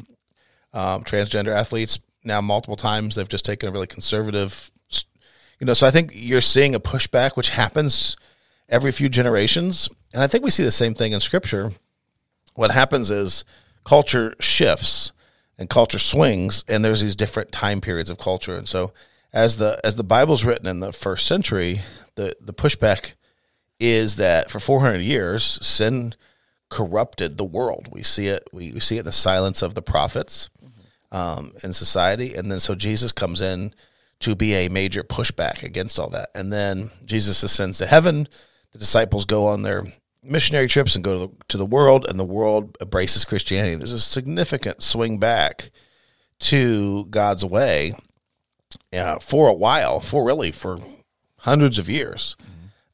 um, 0.73 1.04
transgender 1.04 1.52
athletes 1.52 1.99
now 2.25 2.40
multiple 2.40 2.76
times. 2.76 3.14
They've 3.14 3.28
just 3.28 3.45
taken 3.45 3.69
a 3.69 3.73
really 3.73 3.88
conservative, 3.88 4.71
you 5.59 5.66
know. 5.66 5.75
So 5.75 5.87
I 5.87 5.90
think 5.90 6.12
you're 6.14 6.40
seeing 6.40 6.75
a 6.75 6.80
pushback, 6.80 7.37
which 7.37 7.50
happens 7.50 8.16
every 8.69 8.92
few 8.92 9.09
generations, 9.09 9.88
and 10.14 10.23
I 10.23 10.28
think 10.28 10.45
we 10.45 10.50
see 10.50 10.64
the 10.64 10.71
same 10.71 10.95
thing 10.95 11.12
in 11.12 11.21
Scripture. 11.21 11.73
What 12.54 12.71
happens 12.71 13.11
is 13.11 13.45
culture 13.85 14.35
shifts 14.38 15.12
and 15.59 15.69
culture 15.69 15.99
swings 15.99 16.64
and 16.69 16.85
there's 16.85 17.00
these 17.00 17.16
different 17.16 17.52
time 17.52 17.80
periods 17.80 18.11
of 18.11 18.19
culture 18.19 18.54
and 18.54 18.69
so 18.69 18.92
as 19.33 19.57
the 19.57 19.81
as 19.85 19.97
the 19.97 20.05
bible's 20.05 20.45
written 20.45 20.67
in 20.67 20.81
the 20.81 20.93
first 20.93 21.27
century 21.27 21.81
the 22.17 22.35
the 22.41 22.55
pushback 22.55 23.15
is 23.79 24.17
that 24.17 24.51
for 24.51 24.61
400 24.61 25.01
years 25.01 25.59
sin 25.63 26.15
corrupted 26.69 27.37
the 27.37 27.45
world 27.45 27.89
we 27.91 28.03
see 28.03 28.29
it 28.29 28.49
we, 28.53 28.73
we 28.73 28.81
see 28.81 28.97
it 28.97 29.01
in 29.01 29.07
the 29.07 29.13
silence 29.13 29.63
of 29.63 29.75
the 29.75 29.83
prophets 29.83 30.49
um, 31.13 31.53
in 31.65 31.73
society 31.73 32.35
and 32.35 32.51
then 32.51 32.61
so 32.61 32.75
jesus 32.75 33.13
comes 33.13 33.41
in 33.41 33.75
to 34.21 34.37
be 34.37 34.55
a 34.55 34.69
major 34.69 35.03
pushback 35.03 35.63
against 35.63 35.99
all 35.99 36.11
that. 36.11 36.29
And 36.35 36.53
then 36.53 36.91
Jesus 37.05 37.43
ascends 37.43 37.79
to 37.79 37.87
heaven. 37.87 38.29
The 38.73 38.79
disciples 38.79 39.25
go 39.25 39.47
on 39.47 39.63
their 39.63 39.85
missionary 40.23 40.69
trips 40.69 40.95
and 40.95 41.03
go 41.03 41.13
to 41.15 41.19
the, 41.19 41.45
to 41.49 41.57
the 41.57 41.67
world, 41.67 42.07
and 42.07 42.21
the 42.21 42.25
world 42.25 42.77
embraces 42.81 43.25
Christianity. 43.25 43.75
There's 43.77 43.93
a 43.93 43.99
significant 43.99 44.83
swing 44.83 45.19
back 45.19 45.71
to 46.41 47.07
God's 47.07 47.45
way 47.45 47.95
uh, 48.93 49.19
for 49.19 49.49
a 49.49 49.55
while, 49.55 50.00
for 50.00 50.25
really 50.25 50.53
for 50.53 50.79
hundreds 51.39 51.79
of 51.79 51.89
years. 51.89 52.37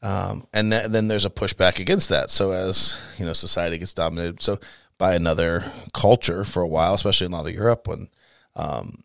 Um, 0.02 0.46
and 0.52 0.70
th- 0.70 0.86
then 0.88 1.08
there's 1.08 1.24
a 1.24 1.30
pushback 1.30 1.80
against 1.80 2.08
that. 2.10 2.30
So 2.30 2.52
as 2.52 2.96
you 3.18 3.26
know, 3.26 3.32
society 3.32 3.78
gets 3.78 3.94
dominated 3.94 4.42
so 4.42 4.58
by 4.98 5.14
another 5.14 5.72
culture 5.92 6.44
for 6.44 6.62
a 6.62 6.68
while, 6.68 6.94
especially 6.94 7.26
in 7.26 7.32
a 7.32 7.36
lot 7.36 7.46
of 7.46 7.54
Europe 7.54 7.88
when 7.88 8.08
um, 8.54 9.02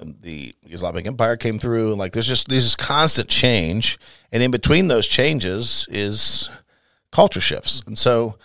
the 0.00 0.54
Islamic 0.68 1.06
Empire 1.06 1.36
came 1.36 1.58
through. 1.58 1.90
And 1.90 1.98
like 1.98 2.12
there's 2.12 2.28
just 2.28 2.48
there's 2.48 2.64
this 2.64 2.76
constant 2.76 3.28
change, 3.28 3.98
and 4.32 4.42
in 4.42 4.50
between 4.50 4.88
those 4.88 5.08
changes 5.08 5.86
is 5.90 6.50
culture 7.10 7.40
shifts, 7.40 7.82
and 7.86 7.98
so. 7.98 8.36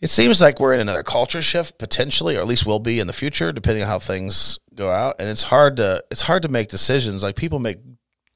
It 0.00 0.10
seems 0.10 0.40
like 0.40 0.60
we're 0.60 0.74
in 0.74 0.80
another 0.80 1.02
culture 1.02 1.42
shift 1.42 1.78
potentially, 1.78 2.36
or 2.36 2.40
at 2.40 2.46
least 2.46 2.66
will 2.66 2.78
be 2.78 3.00
in 3.00 3.08
the 3.08 3.12
future, 3.12 3.52
depending 3.52 3.82
on 3.82 3.88
how 3.88 3.98
things 3.98 4.58
go 4.74 4.90
out. 4.90 5.16
And 5.18 5.28
it's 5.28 5.42
hard 5.42 5.76
to 5.78 6.04
it's 6.10 6.22
hard 6.22 6.42
to 6.42 6.48
make 6.48 6.68
decisions. 6.68 7.22
Like 7.22 7.36
people 7.36 7.58
make 7.58 7.78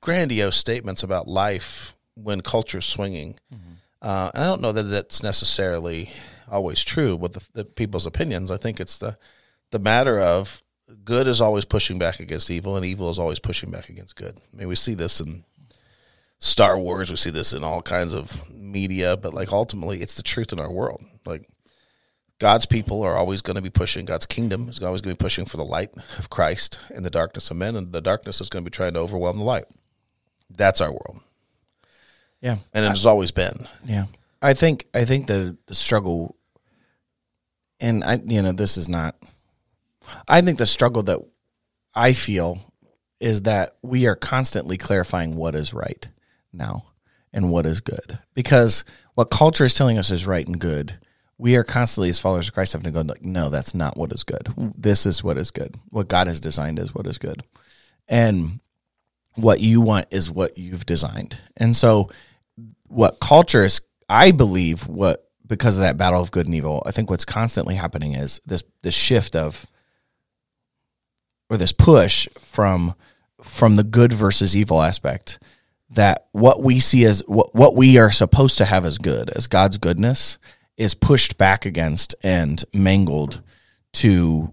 grandiose 0.00 0.57
statements 0.57 1.02
about 1.02 1.28
life 1.28 1.95
when 2.14 2.40
culture's 2.40 2.85
swinging, 2.85 3.38
mm-hmm. 3.52 3.75
uh, 4.02 4.31
and 4.35 4.42
I 4.42 4.47
don't 4.47 4.61
know 4.61 4.73
that 4.73 4.83
that's 4.83 5.23
necessarily 5.23 6.11
always 6.50 6.85
true 6.85 7.16
with 7.16 7.35
the, 7.35 7.42
the, 7.54 7.64
people's 7.64 8.07
opinions. 8.07 8.50
I 8.50 8.57
think 8.57 8.81
it's 8.81 8.99
the 8.99 9.16
the 9.71 9.78
matter 9.78 10.19
of 10.19 10.62
good 11.04 11.26
is 11.26 11.40
always 11.40 11.64
pushing 11.64 11.99
back 11.99 12.19
against 12.19 12.50
evil, 12.50 12.76
and 12.76 12.85
evil 12.85 13.09
is 13.11 13.21
always 13.21 13.38
pushing 13.38 13.71
back 13.71 13.88
against 13.88 14.16
good. 14.16 14.40
I 14.52 14.57
mean, 14.57 14.69
we 14.69 14.75
see 14.75 14.95
this 14.95 15.21
in 15.21 15.45
Star 16.40 16.76
Wars, 16.76 17.09
we 17.09 17.16
see 17.16 17.31
this 17.31 17.52
in 17.52 17.62
all 17.62 17.83
kinds 17.83 18.14
of 18.14 18.50
media, 18.50 19.16
but 19.16 19.33
like 19.33 19.52
ultimately, 19.52 20.02
it's 20.02 20.14
the 20.14 20.25
truth 20.25 20.52
in 20.52 20.59
our 20.59 20.71
world. 20.71 21.04
Like 21.25 21.49
God's 22.42 22.66
people 22.66 23.04
are 23.04 23.16
always 23.16 23.40
going 23.40 23.54
to 23.54 23.62
be 23.62 23.70
pushing. 23.70 24.04
God's 24.04 24.26
kingdom 24.26 24.68
is 24.68 24.82
always 24.82 25.00
going 25.00 25.14
to 25.14 25.16
be 25.16 25.25
pushing 25.25 25.44
for 25.44 25.58
the 25.58 25.64
light 25.64 25.90
of 26.18 26.28
Christ 26.28 26.80
in 26.92 27.04
the 27.04 27.08
darkness 27.08 27.52
of 27.52 27.56
men, 27.56 27.76
and 27.76 27.92
the 27.92 28.00
darkness 28.00 28.40
is 28.40 28.49
going 28.49 28.64
to 28.64 28.68
be 28.68 28.75
trying 28.75 28.94
to 28.94 28.99
overwhelm 28.99 29.38
the 29.38 29.44
light. 29.44 29.66
That's 30.50 30.80
our 30.80 30.90
world. 30.90 31.20
Yeah, 32.40 32.56
and 32.75 32.84
it 32.84 32.88
has 32.88 33.06
always 33.06 33.30
been. 33.30 33.68
Yeah, 33.84 34.06
I 34.42 34.54
think 34.54 34.88
I 34.92 35.04
think 35.04 35.28
the, 35.28 35.56
the 35.66 35.76
struggle, 35.76 36.34
and 37.78 38.02
I 38.02 38.20
you 38.26 38.42
know 38.42 38.50
this 38.50 38.76
is 38.76 38.88
not. 38.88 39.14
I 40.26 40.40
think 40.40 40.58
the 40.58 40.66
struggle 40.66 41.04
that 41.04 41.20
I 41.94 42.12
feel 42.12 42.58
is 43.20 43.42
that 43.42 43.76
we 43.82 44.08
are 44.08 44.16
constantly 44.16 44.78
clarifying 44.78 45.37
what 45.37 45.54
is 45.54 45.72
right 45.72 46.08
now 46.52 46.87
and 47.32 47.52
what 47.52 47.66
is 47.66 47.80
good 47.80 48.18
because 48.34 48.84
what 49.14 49.30
culture 49.30 49.64
is 49.64 49.75
telling 49.75 49.96
us 49.96 50.11
is 50.11 50.26
right 50.26 50.44
and 50.49 50.58
good 50.58 50.99
we 51.42 51.56
are 51.56 51.64
constantly 51.64 52.08
as 52.08 52.20
followers 52.20 52.46
of 52.46 52.54
Christ 52.54 52.72
having 52.72 52.84
to 52.84 52.92
go 52.92 53.00
like, 53.00 53.25
no, 53.25 53.50
that's 53.50 53.75
not 53.75 53.96
what 53.96 54.12
is 54.12 54.22
good. 54.22 54.49
This 54.78 55.06
is 55.06 55.25
what 55.25 55.37
is 55.37 55.50
good. 55.50 55.75
What 55.90 56.06
God 56.06 56.28
has 56.28 56.40
designed 56.40 56.78
is 56.78 56.94
what 56.94 57.04
is 57.04 57.18
good. 57.18 57.42
And 58.06 58.61
what 59.34 59.58
you 59.58 59.80
want 59.80 60.06
is 60.12 60.30
what 60.30 60.56
you've 60.56 60.87
designed. 60.87 61.38
And 61.56 61.75
so 61.75 62.11
what 62.87 63.18
culture 63.18 63.64
is 63.64 63.80
I 64.08 64.30
believe 64.30 64.87
what 64.87 65.28
because 65.44 65.76
of 65.76 65.82
that 65.82 65.96
battle 65.96 66.22
of 66.22 66.30
good 66.30 66.46
and 66.46 66.54
evil, 66.54 66.80
I 66.87 66.92
think 66.92 67.11
what's 67.11 67.25
constantly 67.25 67.75
happening 67.75 68.14
is 68.14 68.40
this 68.46 68.62
this 68.82 68.94
shift 68.94 69.34
of 69.34 69.66
or 71.50 71.56
this 71.56 71.72
push 71.72 72.28
from 72.38 72.94
from 73.40 73.75
the 73.75 73.82
good 73.82 74.12
versus 74.12 74.56
evil 74.56 74.80
aspect 74.80 75.40
that 75.90 76.28
what 76.30 76.62
we 76.62 76.78
see 76.78 77.04
as 77.04 77.20
what, 77.26 77.52
what 77.52 77.75
we 77.75 77.99
are 77.99 78.12
supposed 78.12 78.58
to 78.58 78.64
have 78.64 78.84
as 78.84 78.96
good 78.96 79.28
as 79.30 79.49
God's 79.49 79.78
goodness 79.78 80.38
is 80.76 80.95
pushed 80.95 81.38
back 81.38 81.67
against 81.67 82.14
and 82.23 82.64
mangled 82.73 83.43
to 83.95 84.52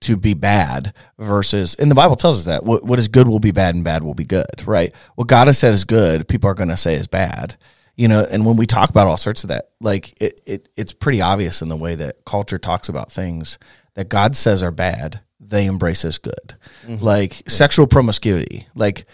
to 0.00 0.16
be 0.16 0.34
bad 0.34 0.92
versus 1.18 1.74
and 1.76 1.90
the 1.90 1.94
bible 1.94 2.16
tells 2.16 2.38
us 2.38 2.44
that 2.44 2.64
what, 2.64 2.84
what 2.84 2.98
is 2.98 3.08
good 3.08 3.28
will 3.28 3.38
be 3.38 3.52
bad 3.52 3.74
and 3.74 3.84
bad 3.84 4.02
will 4.02 4.14
be 4.14 4.24
good 4.24 4.66
right 4.66 4.92
what 5.14 5.28
god 5.28 5.46
has 5.46 5.58
said 5.58 5.72
is 5.72 5.84
good 5.84 6.26
people 6.28 6.50
are 6.50 6.54
going 6.54 6.68
to 6.68 6.76
say 6.76 6.94
is 6.94 7.06
bad 7.06 7.56
you 7.96 8.08
know 8.08 8.26
and 8.28 8.44
when 8.44 8.56
we 8.56 8.66
talk 8.66 8.90
about 8.90 9.06
all 9.06 9.16
sorts 9.16 9.44
of 9.44 9.48
that 9.48 9.70
like 9.80 10.12
it, 10.20 10.40
it 10.44 10.68
it's 10.76 10.92
pretty 10.92 11.20
obvious 11.20 11.62
in 11.62 11.68
the 11.68 11.76
way 11.76 11.94
that 11.94 12.24
culture 12.24 12.58
talks 12.58 12.88
about 12.88 13.12
things 13.12 13.58
that 13.94 14.08
god 14.08 14.36
says 14.36 14.62
are 14.62 14.72
bad 14.72 15.20
they 15.38 15.66
embrace 15.66 16.04
as 16.04 16.18
good 16.18 16.56
mm-hmm. 16.84 17.02
like 17.02 17.40
yeah. 17.40 17.48
sexual 17.48 17.86
promiscuity 17.86 18.66
like 18.74 19.06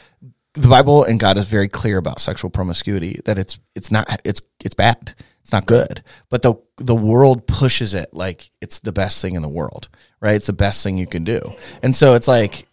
the 0.55 0.69
bible 0.69 1.05
and 1.05 1.21
god 1.21 1.37
is 1.37 1.47
very 1.47 1.69
clear 1.69 1.99
about 1.99 2.19
sexual 2.19 2.51
promiscuity 2.51 3.21
that 3.25 3.39
it's 3.39 3.59
it's 3.75 3.91
not 3.91 4.09
it's 4.25 4.41
it's 4.65 4.75
bad 4.75 5.15
it's 5.49 5.53
not 5.55 5.65
good, 5.65 6.03
but 6.29 6.43
the 6.43 6.53
the 6.77 6.95
world 6.95 7.47
pushes 7.47 7.95
it 7.95 8.13
like 8.13 8.51
it's 8.61 8.81
the 8.81 8.93
best 8.93 9.23
thing 9.23 9.35
in 9.35 9.41
the 9.41 9.49
world, 9.49 9.89
right? 10.21 10.35
It's 10.35 10.49
the 10.49 10.53
best 10.53 10.83
thing 10.83 10.99
you 10.99 11.07
can 11.07 11.25
do, 11.25 11.55
and 11.83 11.97
so 11.97 12.13
it's 12.13 12.29
like 12.29 12.69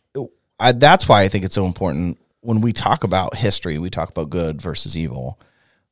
I, 0.60 0.74
that's 0.74 1.08
why 1.08 1.22
I 1.22 1.30
think 1.30 1.46
it's 1.46 1.56
so 1.56 1.68
important 1.68 2.18
when 2.42 2.60
we 2.60 2.74
talk 2.74 3.06
about 3.06 3.38
history. 3.38 3.78
We 3.78 3.90
talk 3.90 4.10
about 4.10 4.30
good 4.30 4.62
versus 4.62 4.98
evil. 4.98 5.40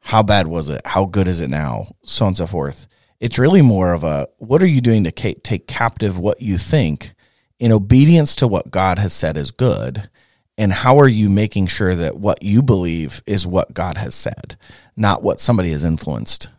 How 0.01 0.23
bad 0.23 0.47
was 0.47 0.67
it? 0.67 0.81
How 0.85 1.05
good 1.05 1.29
is 1.29 1.39
it 1.39 1.49
now? 1.49 1.95
So 2.03 2.25
on 2.25 2.31
and 2.31 2.37
so 2.37 2.47
forth. 2.47 2.87
It's 3.21 3.39
really 3.39 3.61
more 3.61 3.93
of 3.93 4.03
a 4.03 4.27
what 4.39 4.61
are 4.61 4.67
you 4.67 4.81
doing 4.81 5.05
to 5.05 5.11
take 5.11 5.67
captive 5.67 6.17
what 6.17 6.41
you 6.41 6.57
think 6.57 7.13
in 7.59 7.71
obedience 7.71 8.35
to 8.35 8.45
what 8.45 8.71
God 8.71 8.99
has 8.99 9.13
said 9.13 9.37
is 9.37 9.51
good, 9.51 10.09
and 10.57 10.73
how 10.73 10.99
are 10.99 11.07
you 11.07 11.29
making 11.29 11.67
sure 11.67 11.95
that 11.95 12.17
what 12.17 12.43
you 12.43 12.61
believe 12.61 13.23
is 13.25 13.47
what 13.47 13.73
God 13.73 13.95
has 13.95 14.13
said, 14.15 14.57
not 14.97 15.23
what 15.23 15.39
somebody 15.39 15.71
has 15.71 15.85
influenced 15.85 16.49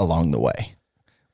along 0.00 0.30
the 0.30 0.40
way 0.40 0.74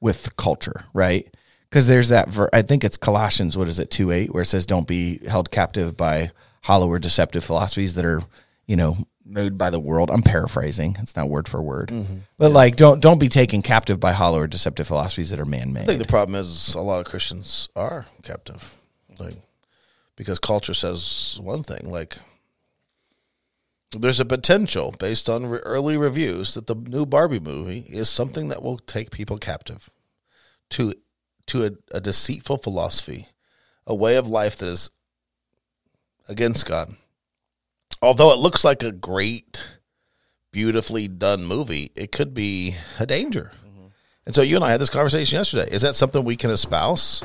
with 0.01 0.37
culture, 0.37 0.85
right? 0.93 1.27
Because 1.71 1.87
there's 1.87 2.09
that, 2.09 2.29
ver- 2.29 2.51
I 2.53 2.63
think 2.63 2.85
it's 2.85 2.97
Colossians, 2.97 3.57
what 3.57 3.69
is 3.69 3.79
it, 3.79 3.91
2 3.91 4.11
8, 4.11 4.35
where 4.35 4.43
it 4.43 4.47
says, 4.47 4.67
don't 4.67 4.87
be 4.87 5.19
held 5.27 5.51
captive 5.51 5.97
by 5.97 6.33
hollow 6.65 6.91
or 6.91 6.99
deceptive 6.99 7.45
philosophies 7.45 7.95
that 7.95 8.05
are, 8.05 8.23
you 8.67 8.77
know, 8.77 8.97
made 9.25 9.57
by 9.57 9.71
the 9.71 9.81
world. 9.81 10.11
I'm 10.11 10.23
paraphrasing. 10.23 10.97
It's 11.01 11.17
not 11.17 11.29
word 11.29 11.49
for 11.49 11.63
word. 11.63 11.89
Mm-hmm. 11.89 12.19
But 12.39 12.49
yeah. 12.49 12.55
like 12.55 12.77
don't 12.77 13.01
don't 13.01 13.19
be 13.19 13.29
taken 13.29 13.61
captive 13.61 13.99
by 13.99 14.13
hollow 14.13 14.39
or 14.39 14.47
deceptive 14.47 14.87
philosophies 14.87 15.31
that 15.31 15.41
are 15.41 15.45
man 15.45 15.73
made. 15.73 15.83
I 15.83 15.87
think 15.87 15.99
the 15.99 16.07
problem 16.07 16.39
is 16.39 16.75
a 16.75 16.81
lot 16.81 17.01
of 17.01 17.07
Christians 17.07 17.69
are 17.75 18.07
captive. 18.23 18.77
Like 19.19 19.35
because 20.15 20.39
culture 20.39 20.75
says 20.75 21.39
one 21.43 21.63
thing, 21.63 21.91
like 21.91 22.17
there's 24.01 24.21
a 24.21 24.25
potential, 24.25 24.95
based 24.99 25.29
on 25.29 25.47
re- 25.47 25.59
early 25.61 25.97
reviews, 25.97 26.55
that 26.55 26.67
the 26.67 26.75
new 26.75 27.07
Barbie 27.07 27.41
movie 27.41 27.87
is 27.89 28.09
something 28.09 28.49
that 28.49 28.63
will 28.63 28.79
take 28.79 29.11
people 29.11 29.39
captive 29.39 29.91
to 30.71 30.95
to 31.47 31.65
a, 31.65 31.71
a 31.93 32.01
deceitful 32.01 32.59
philosophy, 32.59 33.29
a 33.87 33.95
way 33.95 34.17
of 34.17 34.27
life 34.27 34.57
that 34.57 34.69
is 34.69 34.91
against 36.29 36.67
God. 36.67 36.97
Although 38.03 38.33
it 38.33 38.39
looks 38.39 38.65
like 38.65 38.83
a 38.83 38.91
great, 38.91 39.65
beautifully 40.51 41.07
done 41.07 41.45
movie, 41.45 41.93
it 41.95 42.11
could 42.11 42.35
be 42.35 42.75
a 42.99 43.07
danger. 43.07 43.53
Mm-hmm. 43.65 43.87
And 44.27 44.35
so 44.35 44.43
you 44.43 44.57
and 44.57 44.65
I 44.65 44.71
had 44.71 44.81
this 44.81 44.91
conversation 44.91 45.37
yesterday. 45.37 45.71
Is 45.71 45.83
that 45.83 45.95
something 45.95 46.25
we 46.25 46.37
can 46.37 46.51
espouse? 46.51 47.23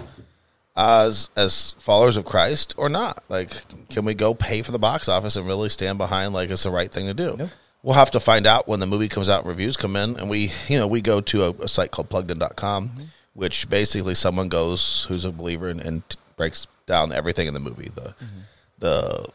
As 0.76 1.30
as 1.36 1.76
followers 1.80 2.18
of 2.18 2.26
Christ 2.26 2.76
or 2.78 2.90
not? 2.90 3.24
Like, 3.30 3.52
can 3.90 4.06
we 4.06 4.14
go 4.14 4.34
pay 4.34 4.62
for 4.62 4.72
the 4.72 4.80
box 4.80 5.08
office 5.08 5.36
and 5.36 5.48
really 5.48 5.70
stand 5.70 5.98
behind 5.98 6.34
like 6.34 6.50
it's 6.50 6.64
the 6.64 6.72
right 6.72 6.92
thing 6.92 7.08
to 7.08 7.14
do? 7.14 7.50
We'll 7.84 7.96
have 7.96 8.12
to 8.12 8.20
find 8.20 8.46
out 8.46 8.68
when 8.68 8.80
the 8.80 8.86
movie 8.86 9.10
comes 9.10 9.28
out 9.28 9.42
and 9.42 9.50
reviews 9.50 9.76
come 9.76 9.96
in. 9.96 10.16
And 10.18 10.30
we, 10.30 10.52
you 10.68 10.78
know, 10.78 10.88
we 10.88 11.02
go 11.02 11.20
to 11.22 11.46
a, 11.46 11.50
a 11.52 11.68
site 11.68 11.92
called 11.92 12.10
pluggedin.com, 12.10 12.90
mm-hmm. 12.90 13.04
which 13.34 13.70
basically 13.70 14.14
someone 14.14 14.50
goes 14.50 15.06
who's 15.10 15.26
a 15.26 15.32
believer 15.32 15.68
and, 15.68 15.82
and 15.82 16.08
t- 16.08 16.20
breaks 16.38 16.68
down 16.86 17.12
everything 17.12 17.48
in 17.48 17.56
the 17.56 17.60
movie. 17.60 17.90
The, 17.94 18.02
mm-hmm. 18.02 18.40
the 18.78 19.28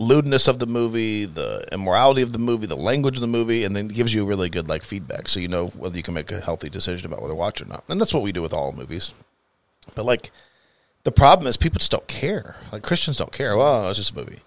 lewdness 0.00 0.48
of 0.48 0.58
the 0.58 0.66
movie, 0.66 1.26
the 1.26 1.64
immorality 1.70 2.22
of 2.22 2.32
the 2.32 2.40
movie, 2.40 2.66
the 2.66 2.76
language 2.76 3.16
of 3.16 3.20
the 3.20 3.28
movie, 3.28 3.62
and 3.62 3.76
then 3.76 3.86
gives 3.86 4.12
you 4.12 4.26
really 4.26 4.48
good 4.48 4.68
like 4.68 4.82
feedback, 4.82 5.28
so 5.28 5.38
you 5.38 5.48
know 5.48 5.68
whether 5.68 5.96
you 5.96 6.02
can 6.02 6.14
make 6.14 6.32
a 6.32 6.40
healthy 6.40 6.68
decision 6.68 7.06
about 7.06 7.22
whether 7.22 7.34
to 7.34 7.38
watch 7.38 7.62
or 7.62 7.66
not. 7.66 7.84
And 7.88 8.00
that's 8.00 8.12
what 8.12 8.24
we 8.24 8.32
do 8.32 8.42
with 8.42 8.52
all 8.52 8.72
movies. 8.72 9.14
But 9.94 10.04
like 10.04 10.30
the 11.04 11.12
problem 11.12 11.46
is 11.46 11.56
people 11.56 11.78
just 11.78 11.90
don't 11.90 12.06
care. 12.06 12.56
Like 12.70 12.82
Christians 12.82 13.18
don't 13.18 13.32
care. 13.32 13.56
Well, 13.56 13.88
it's 13.88 13.98
just 13.98 14.12
a 14.12 14.14
movie, 14.14 14.40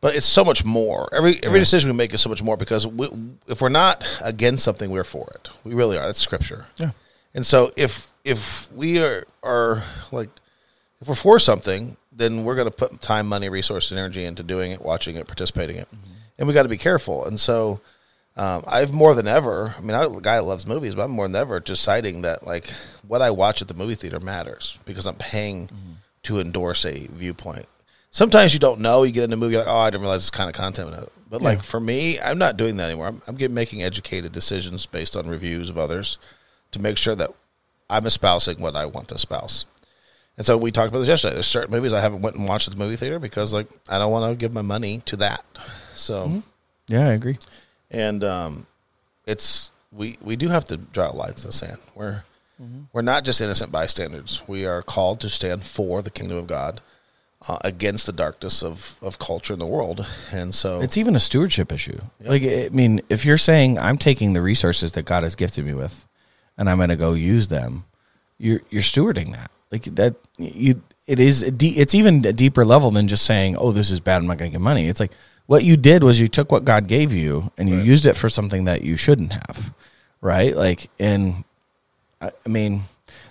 but 0.00 0.16
it's 0.16 0.26
so 0.26 0.44
much 0.44 0.64
more. 0.64 1.08
Every 1.12 1.36
every 1.42 1.58
yeah. 1.58 1.62
decision 1.62 1.90
we 1.90 1.96
make 1.96 2.12
is 2.12 2.20
so 2.20 2.28
much 2.28 2.42
more 2.42 2.56
because 2.56 2.86
we, 2.86 3.08
if 3.46 3.60
we're 3.60 3.68
not 3.68 4.06
against 4.22 4.64
something, 4.64 4.90
we're 4.90 5.04
for 5.04 5.30
it. 5.34 5.50
We 5.64 5.74
really 5.74 5.96
are. 5.96 6.06
That's 6.06 6.18
scripture. 6.18 6.66
Yeah. 6.76 6.90
And 7.34 7.46
so 7.46 7.72
if 7.76 8.12
if 8.24 8.70
we 8.72 9.02
are 9.02 9.24
are 9.42 9.82
like 10.10 10.28
if 11.00 11.08
we're 11.08 11.14
for 11.14 11.38
something, 11.38 11.96
then 12.10 12.44
we're 12.44 12.56
going 12.56 12.70
to 12.70 12.76
put 12.76 13.00
time, 13.00 13.28
money, 13.28 13.48
resources, 13.48 13.96
energy 13.96 14.24
into 14.24 14.42
doing 14.42 14.72
it, 14.72 14.82
watching 14.82 15.16
it, 15.16 15.26
participating 15.26 15.76
in 15.76 15.82
it, 15.82 15.88
mm-hmm. 15.88 16.12
and 16.38 16.48
we 16.48 16.54
got 16.54 16.64
to 16.64 16.68
be 16.68 16.78
careful. 16.78 17.24
And 17.24 17.38
so. 17.38 17.80
Um, 18.34 18.64
I've 18.66 18.94
more 18.94 19.14
than 19.14 19.28
ever. 19.28 19.74
I 19.76 19.82
mean, 19.82 19.94
I'm 19.94 20.16
a 20.16 20.20
guy 20.22 20.36
that 20.36 20.44
loves 20.44 20.66
movies, 20.66 20.94
but 20.94 21.02
I'm 21.02 21.10
more 21.10 21.28
than 21.28 21.36
ever 21.36 21.60
deciding 21.60 22.22
that 22.22 22.46
like 22.46 22.72
what 23.06 23.20
I 23.20 23.30
watch 23.30 23.60
at 23.60 23.68
the 23.68 23.74
movie 23.74 23.94
theater 23.94 24.20
matters 24.20 24.78
because 24.86 25.06
I'm 25.06 25.16
paying 25.16 25.66
mm-hmm 25.66 25.91
to 26.24 26.38
endorse 26.40 26.84
a 26.84 27.06
viewpoint. 27.08 27.66
sometimes 28.10 28.52
you 28.54 28.60
don't 28.60 28.80
know. 28.80 29.02
You 29.02 29.12
get 29.12 29.24
in 29.24 29.32
a 29.32 29.36
movie, 29.36 29.56
like, 29.56 29.66
oh, 29.66 29.78
I 29.78 29.90
didn't 29.90 30.02
realize 30.02 30.22
this 30.22 30.30
kind 30.30 30.48
of 30.50 30.54
content. 30.56 30.88
in 30.88 31.02
it." 31.02 31.12
But 31.30 31.40
like 31.42 31.62
for 31.62 31.80
me, 31.80 32.20
I'm 32.20 32.36
not 32.38 32.56
doing 32.58 32.76
that 32.76 32.86
anymore. 32.90 33.06
I'm, 33.08 33.22
I'm 33.26 33.36
getting, 33.36 33.54
making 33.54 33.82
educated 33.82 34.32
decisions 34.32 34.84
based 34.86 35.16
on 35.16 35.26
reviews 35.28 35.70
of 35.70 35.78
others 35.78 36.18
to 36.72 36.78
make 36.78 36.98
sure 36.98 37.14
that 37.14 37.30
I'm 37.88 38.04
espousing 38.06 38.58
what 38.60 38.76
I 38.76 38.84
want 38.86 39.08
to 39.08 39.14
espouse. 39.14 39.64
And 40.36 40.44
so 40.46 40.56
we 40.58 40.70
talked 40.70 40.88
about 40.88 40.98
this 41.00 41.08
yesterday. 41.08 41.34
There's 41.34 41.46
certain 41.46 41.70
movies 41.70 41.92
I 41.92 42.00
haven't 42.00 42.22
went 42.22 42.36
and 42.36 42.46
watched 42.48 42.68
at 42.68 42.74
the 42.74 42.78
movie 42.78 42.96
theater 42.96 43.18
because 43.18 43.52
like 43.52 43.66
I 43.88 43.98
don't 43.98 44.10
want 44.12 44.30
to 44.30 44.36
give 44.36 44.52
my 44.52 44.62
money 44.62 45.02
to 45.06 45.16
that. 45.16 45.44
So 45.94 46.42
Yeah, 46.88 47.08
I 47.08 47.12
agree. 47.12 47.38
and 47.90 48.22
um, 48.24 48.66
it's 49.26 49.72
we 49.90 50.18
we 50.22 50.36
do 50.36 50.48
have 50.48 50.64
to 50.66 50.76
draw 50.76 51.10
lines 51.10 51.44
in 51.44 51.48
the 51.48 51.52
sand. 51.54 51.78
We're 51.94 52.24
we're 52.92 53.02
not 53.02 53.24
just 53.24 53.40
innocent 53.40 53.72
bystanders. 53.72 54.42
We 54.46 54.66
are 54.66 54.82
called 54.82 55.20
to 55.20 55.28
stand 55.28 55.64
for 55.64 56.02
the 56.02 56.10
kingdom 56.10 56.36
of 56.36 56.46
God 56.46 56.80
uh, 57.48 57.58
against 57.62 58.06
the 58.06 58.12
darkness 58.12 58.62
of 58.62 58.96
of 59.02 59.18
culture 59.18 59.52
in 59.52 59.58
the 59.58 59.66
world. 59.66 60.06
And 60.30 60.54
so 60.54 60.80
It's 60.80 60.96
even 60.96 61.16
a 61.16 61.20
stewardship 61.20 61.72
issue. 61.72 61.98
Like, 62.20 62.42
I 62.44 62.68
mean, 62.72 63.00
if 63.08 63.24
you're 63.24 63.38
saying 63.38 63.78
I'm 63.78 63.98
taking 63.98 64.32
the 64.32 64.42
resources 64.42 64.92
that 64.92 65.04
God 65.04 65.22
has 65.24 65.34
gifted 65.34 65.64
me 65.64 65.74
with, 65.74 66.06
and 66.56 66.68
I'm 66.70 66.76
going 66.76 66.90
to 66.90 66.96
go 66.96 67.14
use 67.14 67.48
them, 67.48 67.84
you're 68.38 68.60
you're 68.70 68.82
stewarding 68.82 69.32
that. 69.32 69.50
Like 69.70 69.84
that, 69.94 70.14
you 70.38 70.82
it 71.06 71.18
is. 71.18 71.42
A 71.42 71.50
de- 71.50 71.76
it's 71.76 71.94
even 71.94 72.24
a 72.24 72.32
deeper 72.32 72.64
level 72.64 72.90
than 72.90 73.08
just 73.08 73.24
saying, 73.24 73.56
"Oh, 73.56 73.72
this 73.72 73.90
is 73.90 74.00
bad. 74.00 74.18
I'm 74.18 74.26
not 74.26 74.38
going 74.38 74.50
to 74.50 74.54
get 74.58 74.62
money." 74.62 74.88
It's 74.88 75.00
like 75.00 75.12
what 75.46 75.64
you 75.64 75.76
did 75.76 76.04
was 76.04 76.20
you 76.20 76.28
took 76.28 76.52
what 76.52 76.64
God 76.64 76.86
gave 76.86 77.12
you 77.12 77.50
and 77.58 77.68
you 77.68 77.76
used 77.78 78.06
it 78.06 78.14
for 78.14 78.28
something 78.28 78.64
that 78.64 78.82
you 78.82 78.96
shouldn't 78.96 79.32
have, 79.32 79.74
right? 80.20 80.54
Like, 80.54 80.88
and 81.00 81.44
I, 82.22 82.30
I 82.46 82.48
mean, 82.48 82.82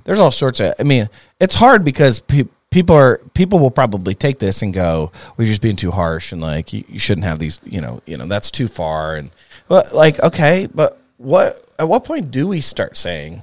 there's 0.03 0.19
all 0.19 0.31
sorts 0.31 0.60
of. 0.60 0.74
I 0.77 0.83
mean, 0.83 1.10
it's 1.39 1.55
hard 1.55 1.83
because 1.83 2.19
pe- 2.19 2.48
people 2.69 2.95
are 2.95 3.17
people 3.33 3.60
will 3.60 3.71
probably 3.71 4.13
take 4.13 4.39
this 4.39 4.62
and 4.62 4.74
go, 4.74 5.12
"We're 5.38 5.48
just 5.48 5.62
being 5.62 5.75
too 5.75 5.91
harsh," 5.91 6.31
and 6.31 6.41
like 6.41 6.74
you, 6.74 6.83
you 6.88 7.00
shouldn't 7.00 7.25
have 7.25 7.39
these. 7.39 7.62
You 7.65 7.81
know, 7.81 8.01
you 8.05 8.17
know 8.17 8.25
that's 8.25 8.51
too 8.51 8.67
far. 8.67 9.15
And 9.15 9.31
but 9.67 9.93
like, 9.93 10.19
okay, 10.19 10.67
but 10.74 11.00
what? 11.17 11.65
At 11.79 11.88
what 11.88 12.03
point 12.03 12.29
do 12.29 12.48
we 12.48 12.62
start 12.62 12.98
saying 12.98 13.41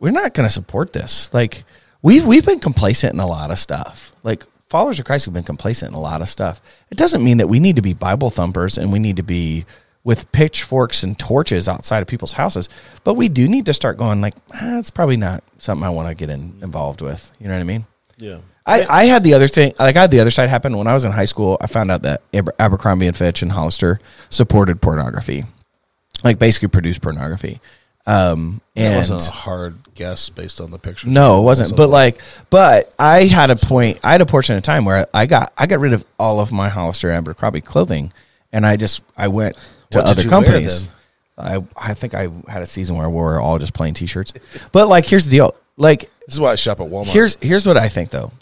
we're 0.00 0.10
not 0.10 0.34
going 0.34 0.48
to 0.48 0.52
support 0.52 0.92
this? 0.92 1.32
Like 1.34 1.64
we've 2.02 2.26
we've 2.26 2.46
been 2.46 2.60
complacent 2.60 3.14
in 3.14 3.20
a 3.20 3.26
lot 3.26 3.50
of 3.50 3.58
stuff. 3.58 4.12
Like 4.22 4.44
followers 4.68 4.98
of 4.98 5.04
Christ 5.04 5.24
have 5.24 5.34
been 5.34 5.42
complacent 5.42 5.90
in 5.90 5.94
a 5.94 6.00
lot 6.00 6.22
of 6.22 6.28
stuff. 6.28 6.60
It 6.90 6.98
doesn't 6.98 7.24
mean 7.24 7.38
that 7.38 7.48
we 7.48 7.60
need 7.60 7.76
to 7.76 7.82
be 7.82 7.94
Bible 7.94 8.30
thumpers 8.30 8.78
and 8.78 8.92
we 8.92 8.98
need 8.98 9.16
to 9.16 9.22
be 9.22 9.64
with 10.08 10.32
pitchforks 10.32 11.02
and 11.02 11.18
torches 11.18 11.68
outside 11.68 12.00
of 12.00 12.08
people's 12.08 12.32
houses, 12.32 12.66
but 13.04 13.12
we 13.12 13.28
do 13.28 13.46
need 13.46 13.66
to 13.66 13.74
start 13.74 13.98
going 13.98 14.22
like, 14.22 14.32
ah, 14.54 14.58
that's 14.76 14.88
probably 14.88 15.18
not 15.18 15.44
something 15.58 15.84
I 15.86 15.90
want 15.90 16.08
to 16.08 16.14
get 16.14 16.30
in, 16.30 16.58
involved 16.62 17.02
with. 17.02 17.30
You 17.38 17.46
know 17.48 17.52
what 17.52 17.60
I 17.60 17.64
mean? 17.64 17.84
yeah. 18.16 18.38
I, 18.64 18.86
I 18.88 19.04
had 19.04 19.22
the 19.24 19.34
other 19.34 19.48
thing, 19.48 19.74
like 19.78 19.96
I 19.96 20.00
had 20.02 20.10
the 20.10 20.20
other 20.20 20.30
side 20.30 20.48
happen 20.48 20.76
when 20.78 20.86
I 20.86 20.94
was 20.94 21.04
in 21.04 21.12
high 21.12 21.26
school. 21.26 21.58
I 21.60 21.66
found 21.66 21.90
out 21.90 22.02
that 22.02 22.22
Aber- 22.32 22.54
Abercrombie 22.58 23.06
and 23.06 23.16
Fitch 23.16 23.42
and 23.42 23.52
Hollister 23.52 23.98
supported 24.30 24.80
pornography, 24.80 25.44
like 26.24 26.38
basically 26.38 26.68
produced 26.68 27.02
pornography. 27.02 27.60
Um, 28.06 28.62
It 28.74 28.84
and 28.84 28.96
wasn't 28.96 29.26
a 29.28 29.30
hard 29.30 29.76
guess 29.94 30.30
based 30.30 30.58
on 30.60 30.70
the 30.70 30.78
pictures. 30.78 31.10
no, 31.10 31.40
it 31.40 31.42
wasn't. 31.44 31.76
But 31.76 31.88
like, 31.90 32.20
but 32.48 32.92
I 32.98 33.24
had 33.24 33.50
a 33.50 33.56
point. 33.56 34.00
I 34.02 34.12
had 34.12 34.20
a 34.22 34.26
portion 34.26 34.56
of 34.56 34.62
time 34.62 34.84
where 34.86 35.06
I 35.12 35.26
got 35.26 35.52
I 35.58 35.66
got 35.66 35.80
rid 35.80 35.92
of 35.92 36.04
all 36.18 36.40
of 36.40 36.50
my 36.52 36.68
Hollister 36.70 37.10
Abercrombie 37.10 37.60
clothing, 37.62 38.12
and 38.52 38.64
I 38.66 38.76
just 38.76 39.02
I 39.16 39.28
went 39.28 39.56
to 39.90 40.04
other 40.04 40.28
companies. 40.28 40.90
I 41.36 41.62
I 41.76 41.94
think 41.94 42.14
I 42.14 42.28
had 42.48 42.62
a 42.62 42.66
season 42.66 42.96
where 42.96 43.06
I 43.06 43.08
wore 43.08 43.40
all 43.40 43.58
just 43.58 43.74
plain 43.74 43.94
t-shirts. 43.94 44.32
But 44.72 44.88
like, 44.88 45.06
here's 45.06 45.24
the 45.24 45.30
deal. 45.30 45.54
Like, 45.76 46.00
this 46.26 46.34
is 46.34 46.40
why 46.40 46.52
I 46.52 46.54
shop 46.56 46.80
at 46.80 46.88
Walmart. 46.88 47.06
Here's 47.06 47.36
here's 47.40 47.66
what 47.66 47.76
I 47.76 47.88
think 47.88 48.10
though. 48.10 48.32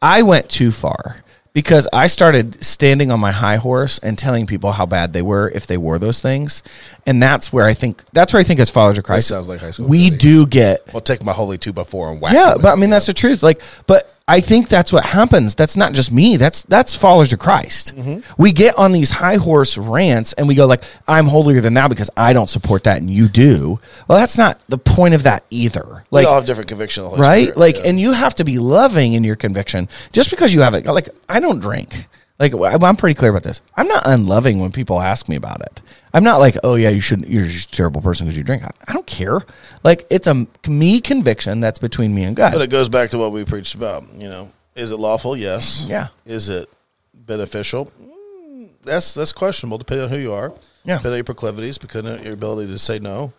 I 0.00 0.22
went 0.22 0.48
too 0.48 0.70
far 0.70 1.16
because 1.52 1.88
I 1.92 2.06
started 2.06 2.64
standing 2.64 3.10
on 3.10 3.20
my 3.20 3.32
high 3.32 3.56
horse 3.56 3.98
and 3.98 4.16
telling 4.16 4.46
people 4.46 4.72
how 4.72 4.86
bad 4.86 5.12
they 5.12 5.22
were 5.22 5.50
if 5.54 5.66
they 5.66 5.76
wore 5.76 5.98
those 5.98 6.22
things, 6.22 6.62
and 7.06 7.22
that's 7.22 7.52
where 7.52 7.66
I 7.66 7.74
think 7.74 8.02
that's 8.12 8.32
where 8.32 8.40
I 8.40 8.44
think 8.44 8.60
as 8.60 8.70
followers 8.70 8.98
of 8.98 9.04
Christ, 9.04 9.28
sounds 9.28 9.48
like 9.48 9.60
high 9.60 9.72
school 9.72 9.88
we 9.88 10.10
do 10.10 10.46
get 10.46 10.82
I'll 10.94 11.00
take 11.00 11.22
my 11.22 11.32
holy 11.32 11.58
two 11.58 11.72
by 11.72 11.84
four 11.84 12.10
and 12.10 12.20
whack. 12.20 12.32
yeah, 12.32 12.54
but 12.60 12.68
I 12.72 12.76
mean 12.76 12.90
that's 12.90 13.06
the 13.06 13.12
truth. 13.12 13.42
Like, 13.42 13.60
but 13.86 14.14
I 14.30 14.40
think 14.40 14.68
that's 14.68 14.92
what 14.92 15.06
happens. 15.06 15.54
That's 15.54 15.74
not 15.76 15.94
just 15.94 16.12
me. 16.12 16.36
That's 16.36 16.62
that's 16.64 16.94
followers 16.94 17.32
of 17.32 17.38
Christ. 17.38 17.96
Mm-hmm. 17.96 18.20
We 18.40 18.52
get 18.52 18.76
on 18.76 18.92
these 18.92 19.08
high 19.10 19.36
horse 19.36 19.78
rants 19.78 20.34
and 20.34 20.46
we 20.46 20.54
go 20.54 20.66
like, 20.66 20.84
"I'm 21.08 21.24
holier 21.26 21.62
than 21.62 21.72
thou 21.72 21.88
because 21.88 22.10
I 22.14 22.34
don't 22.34 22.48
support 22.48 22.84
that 22.84 22.98
and 22.98 23.10
you 23.10 23.28
do." 23.28 23.80
Well, 24.06 24.18
that's 24.18 24.36
not 24.36 24.60
the 24.68 24.76
point 24.76 25.14
of 25.14 25.22
that 25.22 25.44
either. 25.48 26.04
we 26.10 26.16
Like, 26.18 26.26
all 26.26 26.34
have 26.34 26.44
different 26.44 26.68
conviction. 26.68 27.04
of 27.04 27.06
the 27.06 27.16
Holy 27.16 27.22
right? 27.22 27.42
Spirit, 27.44 27.56
like, 27.58 27.76
yeah. 27.76 27.86
and 27.86 27.98
you 27.98 28.12
have 28.12 28.34
to 28.34 28.44
be 28.44 28.58
loving 28.58 29.14
in 29.14 29.24
your 29.24 29.36
conviction. 29.36 29.88
Just 30.12 30.28
because 30.30 30.52
you 30.52 30.60
have 30.60 30.74
it, 30.74 30.84
like, 30.84 31.08
I 31.28 31.40
don't 31.40 31.58
drink. 31.60 32.06
Like, 32.38 32.52
I'm 32.54 32.94
pretty 32.96 33.14
clear 33.18 33.30
about 33.32 33.42
this. 33.42 33.60
I'm 33.76 33.88
not 33.88 34.04
unloving 34.06 34.60
when 34.60 34.70
people 34.70 35.00
ask 35.00 35.28
me 35.28 35.34
about 35.34 35.60
it. 35.62 35.82
I'm 36.14 36.22
not 36.22 36.38
like, 36.38 36.56
oh 36.62 36.76
yeah, 36.76 36.88
you 36.88 37.00
shouldn't. 37.00 37.28
You're 37.28 37.44
just 37.46 37.68
a 37.72 37.76
terrible 37.76 38.00
person 38.00 38.26
because 38.26 38.36
you 38.38 38.44
drink. 38.44 38.62
I, 38.62 38.70
I 38.86 38.92
don't 38.92 39.06
care. 39.06 39.40
Like, 39.82 40.06
it's 40.10 40.28
a 40.28 40.46
me 40.68 41.00
conviction 41.00 41.58
that's 41.60 41.80
between 41.80 42.14
me 42.14 42.22
and 42.22 42.36
God. 42.36 42.52
But 42.52 42.62
it 42.62 42.70
goes 42.70 42.88
back 42.88 43.10
to 43.10 43.18
what 43.18 43.32
we 43.32 43.44
preached 43.44 43.74
about. 43.74 44.04
You 44.14 44.28
know, 44.28 44.52
is 44.76 44.92
it 44.92 44.96
lawful? 44.98 45.36
Yes. 45.36 45.84
Yeah. 45.88 46.08
Is 46.24 46.48
it 46.48 46.70
beneficial? 47.12 47.90
Mm, 48.00 48.68
That's 48.82 49.14
that's 49.14 49.32
questionable, 49.32 49.78
depending 49.78 50.04
on 50.04 50.10
who 50.10 50.18
you 50.18 50.32
are. 50.32 50.52
Yeah. 50.84 50.96
Depending 50.98 51.12
on 51.12 51.16
your 51.18 51.24
proclivities, 51.24 51.76
depending 51.76 52.18
on 52.18 52.24
your 52.24 52.34
ability 52.34 52.70
to 52.72 52.78
say 52.78 53.00
no. 53.00 53.32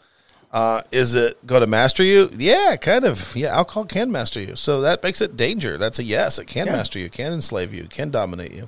Uh, 0.52 0.82
is 0.92 1.16
it 1.16 1.46
going 1.48 1.62
to 1.62 1.68
master 1.68 2.04
you? 2.04 2.30
Yeah, 2.36 2.76
kind 2.76 3.06
of. 3.06 3.34
Yeah, 3.36 3.56
alcohol 3.56 3.86
can 3.86 4.12
master 4.12 4.42
you. 4.42 4.56
So 4.56 4.82
that 4.82 5.02
makes 5.04 5.22
it 5.22 5.38
danger. 5.38 5.78
That's 5.78 6.00
a 6.00 6.04
yes. 6.04 6.38
It 6.40 6.48
can 6.48 6.66
Yeah. 6.66 6.74
master 6.74 7.00
you. 7.00 7.08
Can 7.10 7.32
enslave 7.34 7.74
you. 7.74 7.84
Can 7.86 8.10
dominate 8.10 8.52
you. 8.54 8.68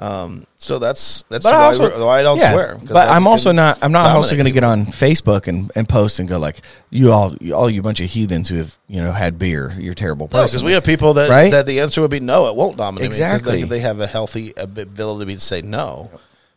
Um, 0.00 0.46
so 0.56 0.78
that's 0.78 1.24
that's 1.28 1.44
But 1.44 1.54
I 1.54 1.58
why, 1.58 1.64
also- 1.64 1.82
we're- 1.90 2.04
why 2.04 2.20
I 2.20 2.22
don't 2.22 2.38
yeah, 2.38 2.52
swear. 2.52 2.78
But 2.84 3.08
I 3.08 3.16
I'm 3.16 3.26
also 3.26 3.50
not. 3.50 3.78
I'm 3.82 3.90
not 3.90 4.14
also 4.14 4.36
going 4.36 4.44
to 4.44 4.52
get 4.52 4.62
on 4.62 4.86
Facebook 4.86 5.48
and, 5.48 5.72
and 5.74 5.88
post 5.88 6.20
and 6.20 6.28
go 6.28 6.38
like, 6.38 6.60
you 6.90 7.10
all, 7.10 7.34
you, 7.40 7.52
all 7.54 7.68
you 7.68 7.82
bunch 7.82 8.00
of 8.00 8.08
heathens 8.08 8.48
who 8.48 8.58
have 8.58 8.78
you 8.86 9.00
know 9.02 9.10
had 9.10 9.38
beer. 9.40 9.74
You're 9.76 9.92
a 9.92 9.96
terrible 9.96 10.26
No, 10.26 10.42
person. 10.42 10.46
because 10.46 10.64
we 10.64 10.72
have 10.72 10.84
people 10.84 11.14
that 11.14 11.28
Right? 11.28 11.50
that 11.50 11.66
the 11.66 11.80
answer 11.80 12.00
would 12.00 12.12
be 12.12 12.20
no. 12.20 12.46
It 12.48 12.54
won't 12.54 12.76
dominate 12.76 13.06
Exactly. 13.06 13.62
they, 13.62 13.68
they 13.68 13.80
have 13.80 13.98
a 13.98 14.06
healthy 14.06 14.52
ability 14.56 15.34
to 15.34 15.40
say 15.40 15.62
no, 15.62 16.12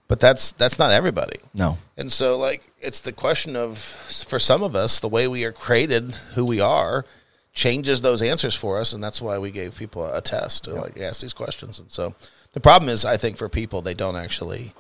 but 0.08 0.20
that's 0.20 0.52
that's 0.52 0.78
not 0.78 0.92
everybody. 0.92 1.40
no. 1.56 1.80
And 1.98 2.12
so, 2.12 2.38
like, 2.38 2.62
it's 2.80 3.02
the 3.02 3.12
question 3.12 3.56
of 3.56 3.80
for 3.80 4.38
some 4.38 4.62
of 4.62 4.76
us, 4.76 5.00
the 5.00 5.10
way 5.10 5.28
we 5.28 5.46
are 5.46 5.52
created, 5.52 6.12
who 6.36 6.46
we 6.46 6.60
are, 6.60 7.06
changes 7.54 8.02
those 8.02 8.22
answers 8.22 8.54
for 8.56 8.80
us, 8.80 8.94
and 8.94 9.04
that's 9.04 9.20
why 9.20 9.40
we 9.40 9.50
gave 9.50 9.76
people 9.76 10.06
a 10.06 10.22
test 10.22 10.66
to 10.66 10.74
like 10.76 11.00
ask 11.00 11.22
these 11.22 11.34
questions. 11.34 11.80
And 11.80 11.90
so, 11.92 12.14
the 12.54 12.60
problem 12.60 12.90
is, 12.90 13.06
I 13.06 13.18
think 13.18 13.38
for 13.38 13.50
people, 13.50 13.82
they 13.82 13.94
don't 13.94 14.16
actually 14.16 14.74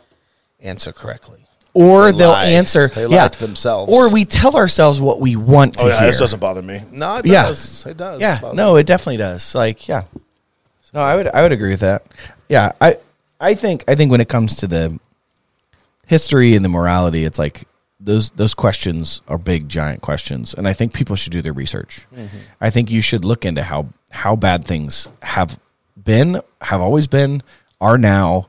answer 0.60 0.92
correctly. 0.92 1.46
Or 1.74 2.12
They 2.12 2.18
they'll 2.20 2.30
lie. 2.32 2.46
answer. 2.48 2.90
They 2.90 3.06
lie 3.06 3.16
yeah. 3.16 3.28
to 3.30 3.40
themselves. 3.40 3.92
Or 3.94 4.12
we 4.12 4.26
tell 4.26 4.58
ourselves 4.58 5.00
what 5.00 5.22
we 5.22 5.38
want 5.38 5.78
to 5.78 5.86
Oh 5.86 5.88
yeah, 5.88 6.00
hear. 6.00 6.08
this 6.08 6.20
doesn't 6.20 6.40
bother 6.42 6.62
me. 6.62 6.84
No, 6.92 7.16
it 7.18 7.26
Yeah. 7.26 7.44
does. 7.44 7.86
It 7.86 7.96
does. 7.96 8.20
Yeah, 8.20 8.42
bother 8.42 8.56
no, 8.56 8.76
it 8.76 8.86
definitely 8.86 9.18
does. 9.18 9.56
Like, 9.56 9.88
yeah. 9.88 10.02
No, 10.94 11.00
I 11.00 11.16
would 11.16 11.28
I 11.30 11.42
would 11.42 11.54
agree 11.54 11.70
with 11.70 11.80
that. 11.80 12.04
Yeah, 12.50 12.74
I 12.82 12.98
I 13.40 13.54
think 13.54 13.86
I 13.88 13.96
think 13.96 14.12
when 14.12 14.20
it 14.20 14.28
comes 14.28 14.56
to 14.56 14.68
the 14.68 15.00
history 16.06 16.56
and 16.56 16.66
the 16.66 16.70
morality, 16.70 17.24
it's 17.24 17.40
like 17.40 17.64
those 18.02 18.32
those 18.32 18.54
questions 18.54 19.22
are 19.30 19.38
big 19.38 19.70
giant 19.70 20.02
questions, 20.02 20.54
and 20.54 20.68
I 20.68 20.74
think 20.74 20.94
people 20.94 21.16
should 21.16 21.32
do 21.32 21.42
their 21.42 21.54
research. 21.54 22.06
Mm-hmm. 22.14 22.38
I 22.60 22.70
think 22.70 22.92
you 22.92 23.02
should 23.02 23.24
look 23.24 23.46
into 23.46 23.64
how 23.64 23.88
how 24.10 24.36
bad 24.36 24.66
things 24.66 25.08
have 25.22 25.58
been, 26.02 26.42
have 26.62 26.82
always 26.82 27.08
been, 27.08 27.42
are 27.82 27.98
now. 27.98 28.48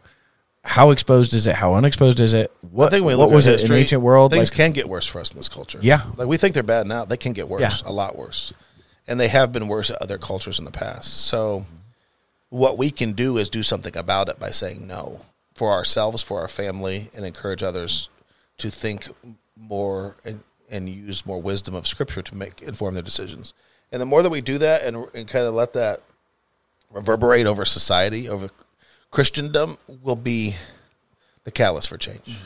How 0.65 0.91
exposed 0.91 1.35
is 1.35 1.49
it? 1.49 1.57
How 1.57 1.75
unexposed 1.75 2.21
is 2.21 2.35
it? 2.35 2.53
What, 2.61 2.87
I 2.87 2.91
think 2.91 3.05
we 3.05 3.17
what 3.17 3.31
was 3.33 3.49
it 3.49 3.65
in 3.65 3.73
ancient 3.73 4.01
world? 4.01 4.31
Things 4.31 4.51
Like, 4.51 4.57
can 4.57 4.71
get 4.71 4.89
worse 4.89 5.07
for 5.07 5.21
us 5.21 5.33
in 5.33 5.37
this 5.37 5.49
culture. 5.49 5.81
Yeah. 5.83 6.03
like 6.17 6.29
we 6.29 6.37
think 6.37 6.55
they're 6.55 6.63
bad 6.63 6.87
now. 6.87 7.05
They 7.05 7.17
can 7.17 7.33
get 7.33 7.49
worse, 7.49 7.63
Yeah. 7.63 7.73
a 7.85 7.93
lot 7.93 8.17
worse, 8.17 8.53
and 9.09 9.19
they 9.19 9.27
have 9.27 9.51
been 9.53 9.67
worse 9.67 9.91
at 9.91 10.01
other 10.01 10.19
cultures 10.19 10.61
in 10.61 10.65
the 10.65 10.71
past. 10.71 11.13
So, 11.27 11.67
what 12.51 12.79
we 12.79 12.93
can 12.93 13.13
do 13.13 13.39
is 13.39 13.49
do 13.51 13.65
something 13.65 13.97
about 13.97 14.29
it 14.29 14.39
by 14.39 14.51
saying 14.51 14.87
no 14.87 15.23
for 15.55 15.73
ourselves, 15.73 16.23
for 16.23 16.41
our 16.41 16.49
family, 16.49 17.11
and 17.17 17.25
encourage 17.27 17.63
others 17.65 18.09
to 18.59 18.71
think 18.71 19.09
more 19.57 20.17
and, 20.25 20.45
and 20.71 20.89
use 20.89 21.27
more 21.27 21.43
wisdom 21.43 21.75
of 21.75 21.89
Scripture 21.89 22.23
to 22.23 22.37
make 22.37 22.63
inform 22.63 22.95
their 22.95 23.03
decisions. 23.03 23.53
And 23.91 24.01
the 24.01 24.07
more 24.07 24.23
that 24.23 24.31
we 24.31 24.41
do 24.41 24.59
that, 24.59 24.83
and, 24.85 25.09
and 25.13 25.27
kind 25.27 25.45
of 25.45 25.55
let 25.55 25.73
that 25.73 26.03
reverberate 26.91 27.47
over 27.47 27.65
society, 27.65 28.29
over 28.29 28.49
Christendom, 29.13 29.79
will 30.03 30.17
be 30.17 30.57
the 31.45 31.53
catalyst 31.53 31.89
for 31.89 31.99
change. 31.99 32.37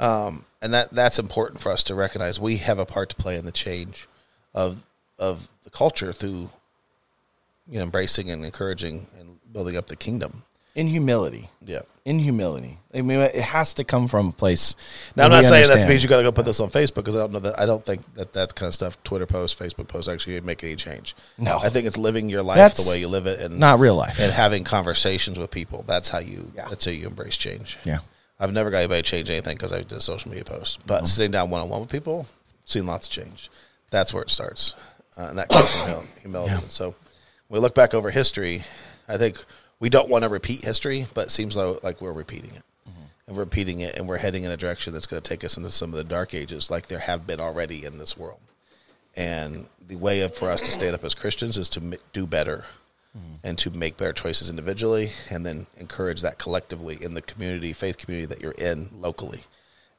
Um, 0.00 0.46
and 0.62 0.72
that 0.72 0.90
that's 0.92 1.18
important 1.18 1.60
for 1.60 1.70
us 1.70 1.82
to 1.84 1.94
recognize. 1.94 2.40
We 2.40 2.56
have 2.58 2.78
a 2.78 2.86
part 2.86 3.10
to 3.10 3.16
play 3.16 3.36
in 3.36 3.44
the 3.44 3.52
change 3.52 4.08
of 4.54 4.78
of 5.18 5.48
the 5.64 5.70
culture 5.70 6.12
through 6.12 6.48
you 7.68 7.78
know 7.78 7.82
embracing 7.82 8.30
and 8.30 8.44
encouraging 8.44 9.08
and 9.18 9.38
building 9.52 9.76
up 9.76 9.88
the 9.88 9.96
kingdom. 9.96 10.44
In 10.74 10.86
humility. 10.88 11.50
Yeah. 11.64 11.82
In 12.04 12.18
humility. 12.18 12.78
I 12.92 13.00
mean, 13.00 13.18
it 13.20 13.34
has 13.36 13.74
to 13.74 13.84
come 13.84 14.08
from 14.08 14.28
a 14.28 14.32
place. 14.32 14.76
Now, 15.16 15.24
I'm 15.24 15.30
not 15.30 15.44
saying 15.44 15.68
that 15.68 15.88
means 15.88 16.02
you 16.02 16.08
got 16.08 16.18
to 16.18 16.22
go 16.22 16.32
put 16.32 16.44
this 16.44 16.60
on 16.60 16.70
Facebook 16.70 16.96
because 16.96 17.14
I 17.16 17.20
don't 17.20 17.32
know 17.32 17.38
that. 17.40 17.58
I 17.58 17.64
don't 17.64 17.84
think 17.84 18.12
that 18.14 18.32
that 18.34 18.54
kind 18.54 18.68
of 18.68 18.74
stuff, 18.74 19.02
Twitter 19.04 19.26
posts, 19.26 19.58
Facebook 19.58 19.88
posts, 19.88 20.08
actually 20.08 20.38
make 20.40 20.62
any 20.64 20.76
change. 20.76 21.14
No. 21.38 21.58
I 21.58 21.70
think 21.70 21.86
it's 21.86 21.96
living 21.96 22.28
your 22.28 22.42
life 22.42 22.56
That's 22.56 22.84
the 22.84 22.90
way 22.90 23.00
you 23.00 23.08
live 23.08 23.26
it, 23.26 23.40
and 23.40 23.58
not 23.58 23.78
real 23.80 23.96
life. 23.96 24.20
and 24.20 24.32
having 24.32 24.64
conversations 24.64 25.38
with 25.38 25.50
people. 25.50 25.84
That's 25.86 26.08
how 26.10 26.18
you. 26.18 26.52
Yeah. 26.54 26.68
That's 26.68 26.84
how 26.84 26.90
you 26.90 27.06
embrace 27.06 27.36
change. 27.36 27.78
Yeah. 27.84 27.98
I've 28.38 28.52
never 28.52 28.70
got 28.70 28.78
anybody 28.78 29.00
to 29.02 29.08
change 29.08 29.30
anything 29.30 29.56
because 29.56 29.72
I 29.72 29.78
did 29.78 29.92
a 29.92 30.00
social 30.00 30.28
media 30.30 30.44
post. 30.44 30.80
But 30.86 30.96
Mm-hmm. 30.98 31.06
sitting 31.06 31.30
down 31.30 31.50
one 31.50 31.62
on 31.62 31.68
one 31.70 31.80
with 31.80 31.90
people, 31.90 32.26
seen 32.64 32.84
lots 32.86 33.06
of 33.06 33.12
change. 33.12 33.48
That's 33.90 34.12
where 34.12 34.24
it 34.24 34.30
starts, 34.30 34.74
uh, 35.16 35.26
and 35.30 35.38
that 35.38 35.48
comes 35.48 35.70
from 35.84 36.06
humility. 36.20 36.54
And 36.54 36.70
So, 36.70 36.96
when 37.48 37.60
we 37.60 37.62
look 37.62 37.74
back 37.76 37.94
over 37.94 38.10
history, 38.10 38.64
I 39.08 39.16
think 39.18 39.42
we 39.80 39.88
don't 39.88 40.08
want 40.08 40.22
to 40.22 40.28
repeat 40.28 40.64
history, 40.64 41.06
but 41.14 41.26
it 41.26 41.30
seems 41.30 41.56
like, 41.56 41.82
like 41.82 42.00
we're 42.00 42.12
repeating 42.12 42.50
it, 42.50 42.62
mm-hmm. 42.88 43.04
and 43.26 43.36
we're 43.36 43.44
repeating 43.44 43.80
it, 43.80 43.96
and 43.96 44.08
we're 44.08 44.18
heading 44.18 44.44
in 44.44 44.50
a 44.50 44.56
direction 44.56 44.92
that's 44.92 45.06
going 45.06 45.22
to 45.22 45.28
take 45.28 45.44
us 45.44 45.56
into 45.56 45.70
some 45.70 45.90
of 45.90 45.96
the 45.96 46.04
dark 46.04 46.34
ages, 46.34 46.70
like 46.70 46.86
there 46.86 47.00
have 47.00 47.26
been 47.26 47.40
already 47.40 47.84
in 47.84 47.98
this 47.98 48.16
world. 48.16 48.40
And 49.16 49.66
the 49.86 49.96
way 49.96 50.20
of, 50.20 50.34
for 50.34 50.50
us 50.50 50.60
to 50.62 50.72
stand 50.72 50.94
up 50.94 51.04
as 51.04 51.14
Christians 51.14 51.56
is 51.56 51.68
to 51.70 51.80
m- 51.80 51.94
do 52.12 52.26
better 52.26 52.64
mm-hmm. 53.16 53.34
and 53.44 53.56
to 53.58 53.70
make 53.70 53.96
better 53.96 54.12
choices 54.12 54.48
individually 54.48 55.12
and 55.30 55.46
then 55.46 55.66
encourage 55.76 56.22
that 56.22 56.38
collectively 56.38 56.98
in 57.00 57.14
the 57.14 57.22
community, 57.22 57.72
faith 57.72 57.98
community 57.98 58.26
that 58.26 58.42
you're 58.42 58.52
in 58.52 58.90
locally 58.98 59.42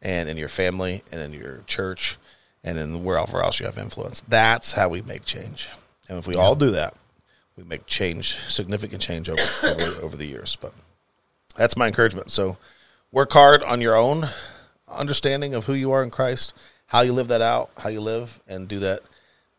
and 0.02 0.28
in 0.28 0.38
your 0.38 0.50
family 0.50 1.04
and 1.12 1.22
in 1.22 1.34
your 1.34 1.64
church 1.66 2.18
and 2.64 2.78
in 2.78 3.04
wherever 3.04 3.42
else 3.42 3.60
you 3.60 3.66
have 3.66 3.78
influence. 3.78 4.22
That's 4.28 4.74
how 4.74 4.90
we 4.90 5.02
make 5.02 5.24
change. 5.24 5.70
And 6.10 6.18
if 6.18 6.28
we 6.28 6.36
all 6.36 6.56
do 6.56 6.72
that, 6.72 6.96
we 7.58 7.64
make 7.64 7.86
change, 7.86 8.36
significant 8.48 9.02
change 9.02 9.30
over, 9.30 9.42
over, 9.64 10.02
over 10.02 10.18
the 10.18 10.26
years. 10.26 10.58
But 10.60 10.74
that's 11.56 11.78
my 11.78 11.88
encouragement. 11.88 12.32
So 12.32 12.58
work 13.12 13.32
hard 13.32 13.64
on 13.64 13.82
your 13.82 13.96
own 13.96 14.30
understanding 14.88 15.54
of 15.54 15.66
who 15.66 15.74
you 15.74 15.92
are 15.92 16.04
in 16.04 16.12
Christ, 16.12 16.54
how 16.88 17.02
you 17.02 17.14
live 17.14 17.28
that 17.30 17.42
out, 17.42 17.72
how 17.78 17.90
you 17.90 18.02
live, 18.02 18.40
and 18.48 18.68
do 18.68 18.80
that. 18.80 19.02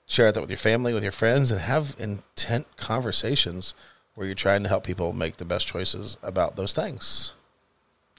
Share 0.08 0.30
that 0.30 0.40
with 0.40 0.50
your 0.50 0.56
family, 0.56 0.94
with 0.94 1.02
your 1.02 1.10
friends, 1.10 1.50
and 1.50 1.60
have 1.60 1.96
intent 1.98 2.68
conversations 2.76 3.74
where 4.14 4.26
you're 4.26 4.36
trying 4.36 4.62
to 4.62 4.68
help 4.68 4.84
people 4.84 5.12
make 5.12 5.38
the 5.38 5.44
best 5.44 5.66
choices 5.66 6.16
about 6.22 6.54
those 6.54 6.72
things 6.72 7.32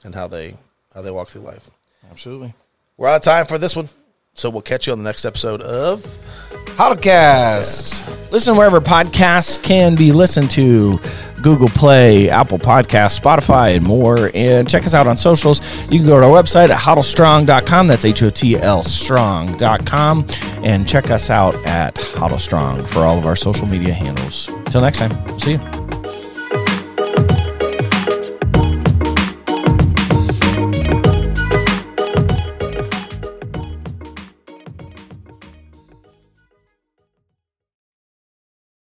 and 0.04 0.14
how 0.14 0.28
they 0.28 0.56
how 0.94 1.00
they 1.00 1.10
walk 1.10 1.28
through 1.28 1.42
life. 1.42 1.70
Absolutely. 2.10 2.54
We're 2.96 3.08
out 3.08 3.16
of 3.16 3.22
time 3.22 3.46
for 3.46 3.56
this 3.56 3.74
one, 3.74 3.88
so 4.34 4.50
we'll 4.50 4.62
catch 4.62 4.86
you 4.86 4.92
on 4.92 4.98
the 4.98 5.04
next 5.04 5.24
episode 5.24 5.62
of 5.62 6.04
Podcast. 6.78 8.30
Listen 8.30 8.56
wherever 8.56 8.80
podcasts 8.80 9.60
can 9.60 9.96
be 9.96 10.12
listened 10.12 10.48
to 10.52 11.00
Google 11.42 11.68
Play, 11.68 12.30
Apple 12.30 12.58
Podcasts, 12.58 13.18
Spotify, 13.18 13.74
and 13.74 13.84
more. 13.84 14.30
And 14.32 14.70
check 14.70 14.84
us 14.84 14.94
out 14.94 15.08
on 15.08 15.16
socials. 15.16 15.60
You 15.90 15.98
can 15.98 16.06
go 16.06 16.20
to 16.20 16.26
our 16.26 16.42
website 16.42 16.68
at 16.68 16.78
hotlstrong.com. 16.78 17.88
That's 17.88 18.04
H 18.04 18.22
O 18.22 18.30
T 18.30 18.56
L 18.56 18.84
strong.com. 18.84 20.26
And 20.62 20.88
check 20.88 21.10
us 21.10 21.30
out 21.30 21.56
at 21.66 21.96
HOTL 21.96 22.38
Strong 22.38 22.84
for 22.84 23.00
all 23.00 23.18
of 23.18 23.26
our 23.26 23.36
social 23.36 23.66
media 23.66 23.92
handles. 23.92 24.48
Until 24.48 24.82
next 24.82 24.98
time, 24.98 25.38
see 25.40 25.52
you. 25.52 25.77